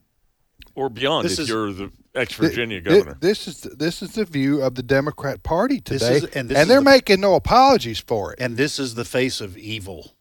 Or 0.74 0.88
beyond 0.88 1.24
This 1.24 1.34
if 1.34 1.40
is- 1.40 1.48
you're 1.48 1.72
the 1.72 1.90
ex 2.14 2.34
Virginia 2.34 2.80
Th- 2.80 2.98
governor. 2.98 3.18
This 3.20 3.48
is 3.48 3.60
this 3.62 4.02
is 4.02 4.12
the 4.12 4.24
view 4.24 4.62
of 4.62 4.74
the 4.74 4.82
Democrat 4.82 5.42
Party 5.42 5.82
This 5.84 6.02
today, 6.02 6.16
is- 6.18 6.24
and 6.36 6.48
this 6.48 6.58
is 6.58 6.68
they're 6.68 6.78
the- 6.78 6.84
making 6.84 7.20
no 7.20 7.34
apologies 7.34 7.98
for 7.98 8.32
it. 8.32 8.40
And 8.40 8.56
this 8.56 8.78
is 8.78 8.94
the 8.94 9.04
face 9.04 9.40
of 9.40 9.56
evil. 9.58 10.12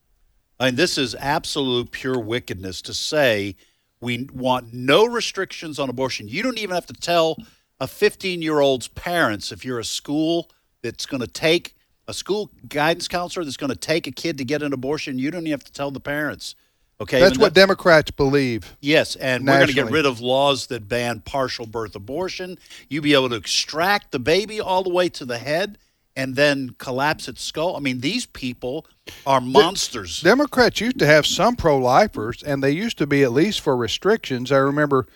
I 0.60 0.68
mean, 0.68 0.76
this 0.76 0.98
is 0.98 1.16
absolute 1.16 1.92
pure 1.92 2.20
wickedness 2.20 2.82
to 2.84 2.94
say 2.94 3.56
we 4.00 4.28
want 4.34 4.74
no 4.74 5.06
restrictions 5.06 5.80
on 5.80 5.90
abortion. 5.90 6.28
You 6.30 6.44
don't 6.44 6.58
even 6.58 6.74
have 6.74 6.86
to 6.88 6.94
tell 6.94 7.38
a 7.80 7.88
15 7.88 8.42
year 8.42 8.62
old's 8.62 8.88
parents 8.88 9.52
if 9.52 9.66
you're 9.66 9.80
a 9.80 9.86
school 9.86 10.50
that's 10.82 11.06
going 11.06 11.20
to 11.22 11.28
take 11.28 11.76
a 12.08 12.14
school 12.14 12.52
guidance 12.70 13.08
counselor 13.08 13.44
that's 13.44 13.58
going 13.58 13.72
to 13.72 13.78
take 13.78 14.08
a 14.08 14.12
kid 14.12 14.38
to 14.38 14.46
get 14.46 14.62
an 14.62 14.74
abortion. 14.74 15.18
You 15.20 15.32
don't 15.32 15.42
even 15.42 15.52
have 15.52 15.64
to 15.64 15.72
tell 15.72 15.92
the 15.92 16.00
parents. 16.00 16.56
Okay, 17.02 17.20
That's 17.20 17.34
Even 17.34 17.42
what 17.42 17.54
Democrats 17.54 18.12
believe. 18.12 18.78
Yes, 18.80 19.18
and 19.18 19.46
we're 19.46 19.56
going 19.56 19.68
to 19.68 19.74
get 19.74 19.92
rid 19.92 20.06
of 20.06 20.22
laws 20.22 20.68
that 20.68 20.88
ban 20.88 21.20
partial 21.20 21.66
birth 21.66 21.94
abortion. 21.94 22.58
You 22.88 23.02
be 23.02 23.14
able 23.14 23.30
to 23.30 23.36
extract 23.36 24.14
the 24.14 24.20
baby 24.20 24.62
all 24.62 24.82
the 24.82 24.90
way 24.90 25.10
to 25.10 25.26
the 25.26 25.38
head 25.38 25.78
and 26.16 26.38
then 26.38 26.76
collapse 26.78 27.28
its 27.28 27.42
skull. 27.42 27.76
I 27.76 27.80
mean, 27.82 28.00
these 28.00 28.26
people 28.26 28.86
are 29.28 29.42
monsters. 29.42 30.22
Democrats 30.22 30.80
used 30.80 31.00
to 31.00 31.06
have 31.06 31.26
some 31.26 31.58
pro-lifers, 31.58 32.42
and 32.42 32.64
they 32.64 32.72
used 32.72 32.98
to 33.00 33.08
be 33.08 33.24
at 33.24 33.34
least 33.34 33.60
for 33.60 33.76
restrictions. 33.76 34.52
I 34.52 34.58
remember 34.58 35.08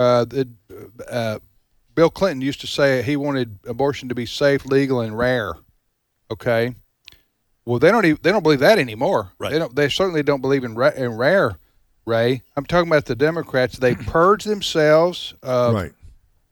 uh, 0.00 0.24
that 0.24 0.48
uh, 1.08 1.38
Bill 1.94 2.10
Clinton 2.10 2.40
used 2.40 2.60
to 2.62 2.66
say 2.66 3.02
he 3.02 3.16
wanted 3.16 3.60
abortion 3.66 4.08
to 4.08 4.16
be 4.16 4.26
safe, 4.26 4.66
legal, 4.66 5.00
and 5.00 5.16
rare. 5.16 5.54
Okay, 6.30 6.74
well 7.64 7.78
they 7.78 7.90
don't 7.90 8.04
even, 8.04 8.18
they 8.22 8.30
don't 8.30 8.42
believe 8.42 8.60
that 8.60 8.78
anymore. 8.78 9.32
Right. 9.38 9.52
They 9.52 9.58
don't. 9.58 9.74
They 9.74 9.88
certainly 9.88 10.22
don't 10.22 10.40
believe 10.40 10.64
in, 10.64 10.74
ra- 10.74 10.92
in 10.96 11.16
rare. 11.16 11.56
Ray, 12.06 12.42
I'm 12.56 12.64
talking 12.64 12.88
about 12.90 13.04
the 13.04 13.14
Democrats. 13.14 13.78
They 13.78 13.94
purge 14.06 14.44
themselves 14.44 15.34
of 15.42 15.74
right. 15.74 15.92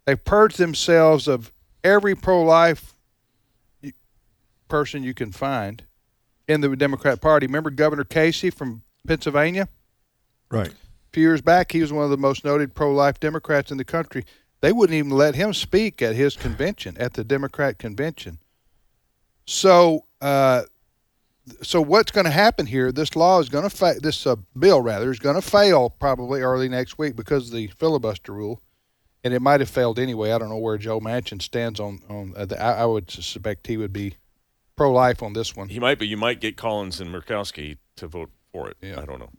they've 0.05 0.23
purged 0.23 0.59
themselves 0.59 1.27
of 1.27 1.53
every 1.83 2.15
pro-life 2.15 2.95
person 4.69 5.03
you 5.03 5.15
can 5.15 5.33
find 5.33 5.85
in 6.47 6.61
the 6.61 6.77
Democrat 6.77 7.21
Party. 7.21 7.47
Remember 7.47 7.71
Governor 7.71 8.05
Casey 8.05 8.51
from 8.51 8.83
Pennsylvania? 9.07 9.69
Right. 10.51 10.71
A 10.71 11.11
few 11.13 11.23
years 11.23 11.41
back, 11.41 11.73
he 11.73 11.81
was 11.81 11.93
one 11.93 12.05
of 12.05 12.11
the 12.11 12.17
most 12.17 12.45
noted 12.45 12.75
pro-life 12.75 13.19
Democrats 13.19 13.71
in 13.71 13.79
the 13.79 13.85
country. 13.85 14.25
They 14.61 14.73
wouldn't 14.73 14.97
even 14.97 15.11
let 15.11 15.35
him 15.35 15.55
speak 15.55 16.03
at 16.03 16.17
his 16.17 16.37
convention, 16.37 16.97
at 16.99 17.15
the 17.15 17.25
Democrat 17.25 17.79
convention. 17.79 18.39
So, 19.49 20.05
uh, 20.21 20.65
so 21.63 21.81
what's 21.81 22.13
going 22.13 22.27
to 22.27 22.31
happen 22.31 22.67
here? 22.67 22.93
This 22.93 23.17
law 23.17 23.41
is 23.41 23.49
going 23.49 23.65
to 23.65 23.75
fa- 23.75 23.97
this 23.99 24.27
uh, 24.27 24.37
bill 24.59 24.83
rather 24.83 25.11
is 25.11 25.19
going 25.19 25.37
to 25.37 25.43
fail 25.43 25.89
probably 25.89 26.43
early 26.43 26.69
next 26.69 26.99
week 26.99 27.17
because 27.17 27.47
of 27.47 27.55
the 27.55 27.69
filibuster 27.69 28.33
rule, 28.33 28.61
and 29.25 29.33
it 29.33 29.41
might 29.41 29.61
have 29.61 29.71
failed 29.71 29.99
anyway. 29.99 30.33
I 30.33 30.39
don't 30.39 30.51
know 30.51 30.59
where 30.59 30.77
Joe 30.77 31.01
Manchin 31.01 31.41
stands 31.41 31.81
on 31.81 32.01
on. 32.11 32.35
Uh, 32.37 32.45
the, 32.45 32.63
I, 32.63 32.83
I 32.83 32.85
would 32.85 33.11
suspect 33.11 33.69
he 33.69 33.79
would 33.79 33.91
be 33.91 34.17
pro-life 34.77 35.23
on 35.23 35.33
this 35.33 35.57
one. 35.57 35.71
He 35.71 35.79
might, 35.81 35.99
but 35.99 36.09
you 36.09 36.19
might 36.19 36.41
get 36.41 36.59
Collins 36.59 37.01
and 37.01 37.11
Murkowski 37.11 37.79
to 37.97 38.07
vote 38.07 38.31
for 38.53 38.69
it. 38.69 38.77
Yeah. 38.83 39.01
I 39.01 39.07
don't 39.07 39.19
know. 39.19 39.31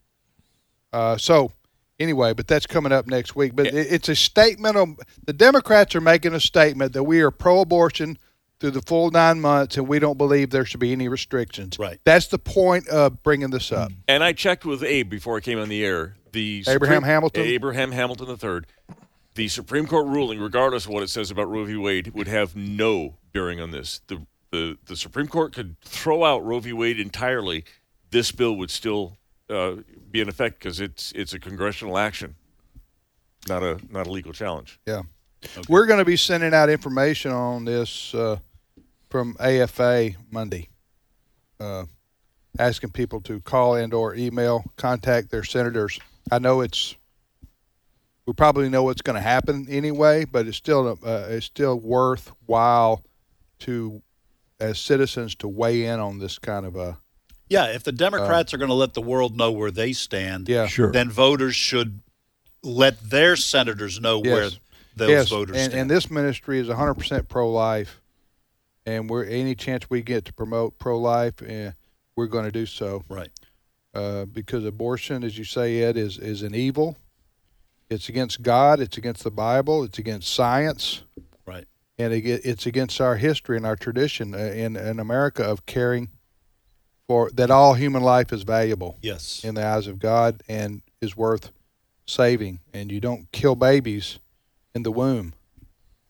Uh, 0.91 1.17
so 1.17 1.51
anyway, 1.99 2.33
but 2.33 2.47
that's 2.47 2.65
coming 2.65 2.91
up 2.91 3.05
next 3.05 3.35
week. 3.35 3.55
But 3.55 3.67
it, 3.67 3.75
it's 3.75 4.09
a 4.09 4.15
statement 4.15 4.75
of 4.75 4.97
the 5.23 5.33
Democrats 5.33 5.93
are 5.93 6.01
making 6.01 6.33
a 6.33 6.39
statement 6.39 6.93
that 6.93 7.03
we 7.03 7.21
are 7.21 7.29
pro-abortion 7.29 8.17
through 8.59 8.71
the 8.71 8.81
full 8.81 9.09
nine 9.11 9.39
months, 9.39 9.77
and 9.77 9.87
we 9.87 9.99
don't 9.99 10.17
believe 10.17 10.49
there 10.49 10.65
should 10.65 10.79
be 10.79 10.91
any 10.91 11.07
restrictions. 11.07 11.79
Right. 11.79 11.99
That's 12.03 12.27
the 12.27 12.39
point 12.39 12.87
of 12.89 13.23
bringing 13.23 13.49
this 13.49 13.71
up. 13.71 13.91
And 14.07 14.23
I 14.23 14.33
checked 14.33 14.65
with 14.65 14.83
Abe 14.83 15.09
before 15.09 15.37
I 15.37 15.39
came 15.39 15.59
on 15.59 15.69
the 15.69 15.83
air. 15.83 16.15
The 16.31 16.63
Abraham 16.67 16.95
Supreme- 16.97 17.03
Hamilton? 17.03 17.43
Abraham 17.43 17.91
Hamilton 17.91 18.37
III. 18.43 18.95
The 19.35 19.47
Supreme 19.47 19.87
Court 19.87 20.07
ruling, 20.07 20.39
regardless 20.39 20.85
of 20.85 20.91
what 20.91 21.03
it 21.03 21.09
says 21.09 21.31
about 21.31 21.49
Roe 21.49 21.63
v. 21.63 21.77
Wade, 21.77 22.13
would 22.13 22.27
have 22.27 22.55
no 22.55 23.15
bearing 23.31 23.59
on 23.61 23.71
this. 23.71 24.01
The 24.07 24.25
the, 24.51 24.79
the 24.85 24.95
Supreme 24.95 25.27
Court 25.27 25.53
could 25.53 25.79
throw 25.81 26.23
out 26.23 26.43
Roe 26.43 26.59
v. 26.59 26.73
Wade 26.73 26.99
entirely. 26.99 27.63
This 28.09 28.31
bill 28.31 28.55
would 28.55 28.71
still 28.71 29.17
uh, 29.47 29.75
be 30.09 30.21
in 30.21 30.27
effect 30.27 30.59
because 30.59 30.79
it's 30.79 31.11
it's 31.13 31.33
a 31.33 31.39
congressional 31.39 31.97
action, 31.97 32.35
not 33.47 33.63
a 33.63 33.79
not 33.91 34.07
a 34.07 34.11
legal 34.11 34.33
challenge. 34.33 34.79
Yeah. 34.85 35.03
We're 35.69 35.85
going 35.85 35.99
to 35.99 36.05
be 36.05 36.17
sending 36.17 36.53
out 36.53 36.69
information 36.69 37.31
on 37.31 37.63
this 37.63 38.13
uh, 38.13 38.39
from 39.09 39.35
AFA 39.39 40.11
Monday, 40.31 40.69
uh, 41.59 41.85
asking 42.57 42.91
people 42.91 43.21
to 43.21 43.41
call 43.41 43.75
and 43.75 43.93
or 43.93 44.15
email, 44.15 44.63
contact 44.77 45.31
their 45.31 45.43
senators. 45.43 45.99
I 46.31 46.39
know 46.39 46.61
it's 46.61 46.95
we 48.25 48.33
probably 48.33 48.69
know 48.69 48.83
what's 48.83 49.01
going 49.01 49.15
to 49.15 49.21
happen 49.21 49.65
anyway, 49.69 50.25
but 50.25 50.47
it's 50.47 50.57
still 50.57 50.87
uh, 51.03 51.25
it's 51.29 51.47
still 51.47 51.79
worthwhile 51.79 53.03
to 53.59 54.01
as 54.59 54.77
citizens 54.77 55.35
to 55.35 55.47
weigh 55.47 55.85
in 55.85 55.99
on 55.99 56.19
this 56.19 56.37
kind 56.37 56.65
of 56.65 56.75
a 56.75 56.97
Yeah, 57.47 57.67
if 57.67 57.83
the 57.83 57.91
Democrats 57.91 58.53
are 58.53 58.57
going 58.57 58.69
to 58.69 58.75
let 58.75 58.93
the 58.93 59.01
world 59.01 59.35
know 59.35 59.51
where 59.51 59.71
they 59.71 59.93
stand, 59.93 60.47
yeah 60.47 60.67
Sure. 60.67 60.91
then 60.91 61.09
voters 61.09 61.55
should 61.55 62.01
let 62.61 62.99
their 63.09 63.35
senators 63.35 63.99
know 63.99 64.19
where 64.19 64.49
those 64.95 65.09
yes, 65.09 65.29
voters 65.29 65.55
and, 65.55 65.71
stand. 65.71 65.81
and 65.81 65.89
this 65.89 66.11
ministry 66.11 66.59
is 66.59 66.67
100% 66.67 67.27
pro-life, 67.29 68.01
and 68.89 69.09
we're 69.09 69.25
any 69.25 69.55
chance 69.55 69.89
we 69.89 70.01
get 70.01 70.25
to 70.25 70.33
promote 70.33 70.77
pro-life, 70.79 71.41
eh, 71.45 71.71
we're 72.15 72.27
going 72.27 72.45
to 72.45 72.51
do 72.51 72.65
so. 72.65 73.03
right. 73.09 73.29
Uh, 73.93 74.25
because 74.25 74.65
abortion, 74.65 75.23
as 75.23 75.37
you 75.37 75.43
say, 75.43 75.81
Ed, 75.81 75.97
is 75.97 76.17
is 76.19 76.43
an 76.43 76.53
evil. 76.53 76.95
It's 77.89 78.07
against 78.07 78.43
God. 78.43 78.79
It's 78.79 78.97
against 78.97 79.23
the 79.23 79.31
Bible. 79.31 79.83
It's 79.83 79.97
against 79.97 80.31
science, 80.31 81.01
Right. 81.47 81.65
and 81.97 82.13
it, 82.13 82.23
it's 82.45 82.67
against 82.67 83.01
our 83.01 83.15
history 83.15 83.57
and 83.57 83.65
our 83.65 83.75
tradition 83.75 84.35
uh, 84.35 84.37
in 84.37 84.75
in 84.75 84.99
America 84.99 85.43
of 85.43 85.65
caring 85.65 86.09
for 87.07 87.31
that 87.31 87.49
all 87.49 87.73
human 87.73 88.03
life 88.03 88.31
is 88.31 88.43
valuable 88.43 88.97
Yes. 89.01 89.43
in 89.43 89.55
the 89.55 89.65
eyes 89.65 89.87
of 89.87 89.97
God 89.97 90.43
and 90.47 90.83
is 91.01 91.17
worth 91.17 91.51
saving. 92.05 92.59
And 92.71 92.91
you 92.91 92.99
don't 92.99 93.31
kill 93.31 93.55
babies 93.55 94.19
in 94.75 94.83
the 94.83 94.91
womb. 94.91 95.33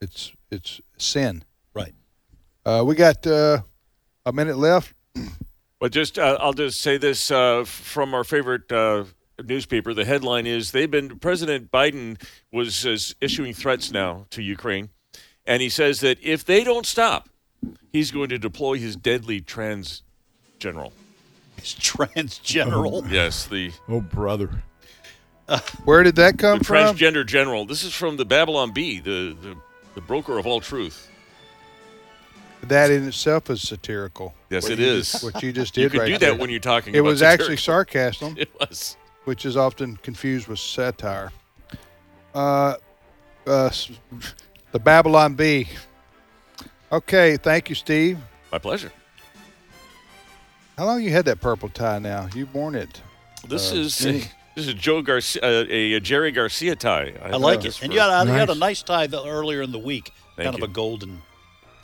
It's 0.02 0.34
it's 0.52 0.82
sin. 0.98 1.44
Right. 2.70 2.80
Uh, 2.80 2.84
we 2.84 2.96
got 2.96 3.26
uh, 3.26 3.62
a 4.26 4.34
minute 4.34 4.58
left. 4.58 4.94
Well, 5.82 5.90
just 5.90 6.20
uh, 6.20 6.38
I'll 6.40 6.54
just 6.54 6.82
say 6.82 6.98
this 6.98 7.32
uh, 7.32 7.64
from 7.66 8.14
our 8.14 8.24
favorite 8.24 8.72
uh, 8.72 9.06
newspaper. 9.44 9.94
The 9.94 10.06
headline 10.06 10.46
is 10.46 10.72
they've 10.72 10.92
been 10.92 11.20
President 11.20 11.72
Biden 11.72 12.22
was 12.52 12.86
is 12.86 13.16
issuing 13.22 13.54
threats 13.54 13.92
now 13.92 14.26
to 14.32 14.42
Ukraine, 14.42 14.90
and 15.46 15.62
he 15.62 15.70
says 15.70 16.02
that 16.02 16.18
if 16.22 16.44
they 16.44 16.64
don't 16.64 16.86
stop, 16.86 17.30
he's 17.92 18.12
going 18.12 18.30
to 18.30 18.38
deploy 18.38 18.78
his 18.78 18.96
deadly 18.96 19.40
trans 19.42 20.04
general. 20.60 20.92
It's 21.58 21.74
transgeneral. 21.76 23.10
Yes, 23.12 23.46
the, 23.48 23.72
Oh, 23.88 24.00
brother. 24.02 24.64
Where 25.84 26.04
did 26.04 26.16
that 26.18 26.38
come 26.38 26.60
the 26.60 26.64
from? 26.66 26.96
transgender 26.96 27.26
general. 27.26 27.66
This 27.66 27.84
is 27.84 27.94
from 27.94 28.18
the 28.18 28.26
Babylon 28.26 28.72
Bee, 28.72 29.00
the, 29.00 29.36
the 29.42 29.56
the 29.96 30.02
broker 30.02 30.38
of 30.38 30.46
all 30.46 30.62
truth. 30.62 31.09
That 32.64 32.92
in 32.92 33.08
itself 33.08 33.50
is 33.50 33.62
satirical. 33.62 34.34
Yes, 34.50 34.64
What 34.64 34.74
it 34.74 34.78
just- 34.78 35.24
what 35.24 35.42
you 35.44 35.52
just 35.52 35.74
did 35.76 35.82
You 35.84 35.90
can 35.90 36.00
right 36.02 36.06
do 36.08 36.18
there. 36.18 36.32
that 36.32 36.40
when 36.40 36.50
you're 36.50 36.60
talking. 36.60 36.94
it 36.94 37.00
about 37.00 37.08
was 37.10 37.22
actually 37.22 37.58
satirical. 37.58 38.12
sarcasm, 38.12 38.36
It 38.38 38.50
was. 38.60 38.98
which 39.26 39.46
is 39.46 39.56
often 39.58 39.98
confused 39.98 40.48
with 40.48 40.60
satire. 40.60 41.32
Uh, 42.34 42.76
uh, 43.48 43.70
the 44.72 44.80
Babylon 44.80 45.34
Bee. 45.36 45.68
Okay, 46.92 47.38
thank 47.38 47.70
you, 47.70 47.76
Steve. 47.76 48.20
My 48.52 48.58
pleasure. 48.58 48.92
How 50.78 50.86
long 50.86 51.02
you 51.02 51.12
had 51.12 51.26
that 51.26 51.42
purple 51.42 51.70
tie 51.70 52.00
now? 52.00 52.28
You've 52.34 52.54
worn 52.54 52.76
it. 52.76 53.02
This 53.48 53.72
Uh, 53.72 53.76
is 53.76 54.06
many- 54.06 54.20
this 54.56 54.68
is 54.68 54.74
Joe 54.76 55.02
Garcia, 55.02 55.42
uh, 55.44 55.66
a, 55.70 55.94
a 55.94 56.00
Jerry 56.00 56.32
Garcia 56.32 56.76
tie. 56.76 57.14
I 57.22 57.36
like 57.38 57.60
it. 57.66 57.66
And 57.66 57.76
for- 57.76 57.86
you 57.96 58.00
had, 58.00 58.28
you 58.28 58.34
had 58.34 58.50
a 58.50 58.54
Nice. 58.54 58.60
nice 58.60 58.84
tie 58.84 59.08
that 59.08 59.24
earlier 59.26 59.62
in 59.62 59.72
the 59.72 59.80
week, 59.80 60.12
Thank 60.36 60.46
kind 60.48 60.58
you. 60.58 60.64
of 60.64 60.70
a 60.70 60.74
golden 60.74 61.22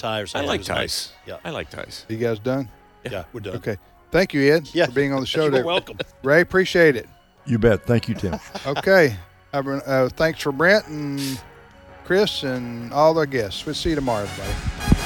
tie 0.06 0.20
or 0.20 0.24
I 0.24 0.26
something. 0.26 0.46
It 0.46 0.52
like 0.52 0.60
was 0.60 0.68
ties. 0.68 0.78
nice. 0.78 1.14
Yeah. 1.26 1.38
I 1.44 1.50
like 1.52 1.70
ties. 1.70 2.06
You 2.10 2.18
guys 2.18 2.40
done? 2.40 2.70
Yeah, 3.10 3.24
we're 3.34 3.40
done. 3.42 3.56
Okay. 3.58 3.78
Thank 4.12 4.34
you, 4.34 4.54
Ed, 4.54 4.70
Yeah. 4.74 4.86
for 4.86 4.92
being 4.94 5.14
on 5.14 5.20
the 5.22 5.26
show 5.36 5.44
You're 5.44 5.52
today. 5.52 5.64
welcome. 5.64 5.98
Ray, 6.24 6.42
appreciate 6.42 6.96
it. 6.96 7.08
You 7.46 7.58
bet. 7.60 7.86
Thank 7.86 8.08
you, 8.08 8.16
Tim. 8.16 8.40
Okay. 8.66 9.16
Uh, 9.54 10.10
thanks 10.10 10.42
for 10.42 10.52
Brent 10.52 10.88
and 10.88 11.40
Chris 12.04 12.44
and 12.44 12.92
all 12.92 13.14
their 13.14 13.26
guests. 13.26 13.66
We'll 13.66 13.74
see 13.76 13.90
you 13.90 13.96
tomorrow, 13.96 14.24
everybody. 14.24 15.05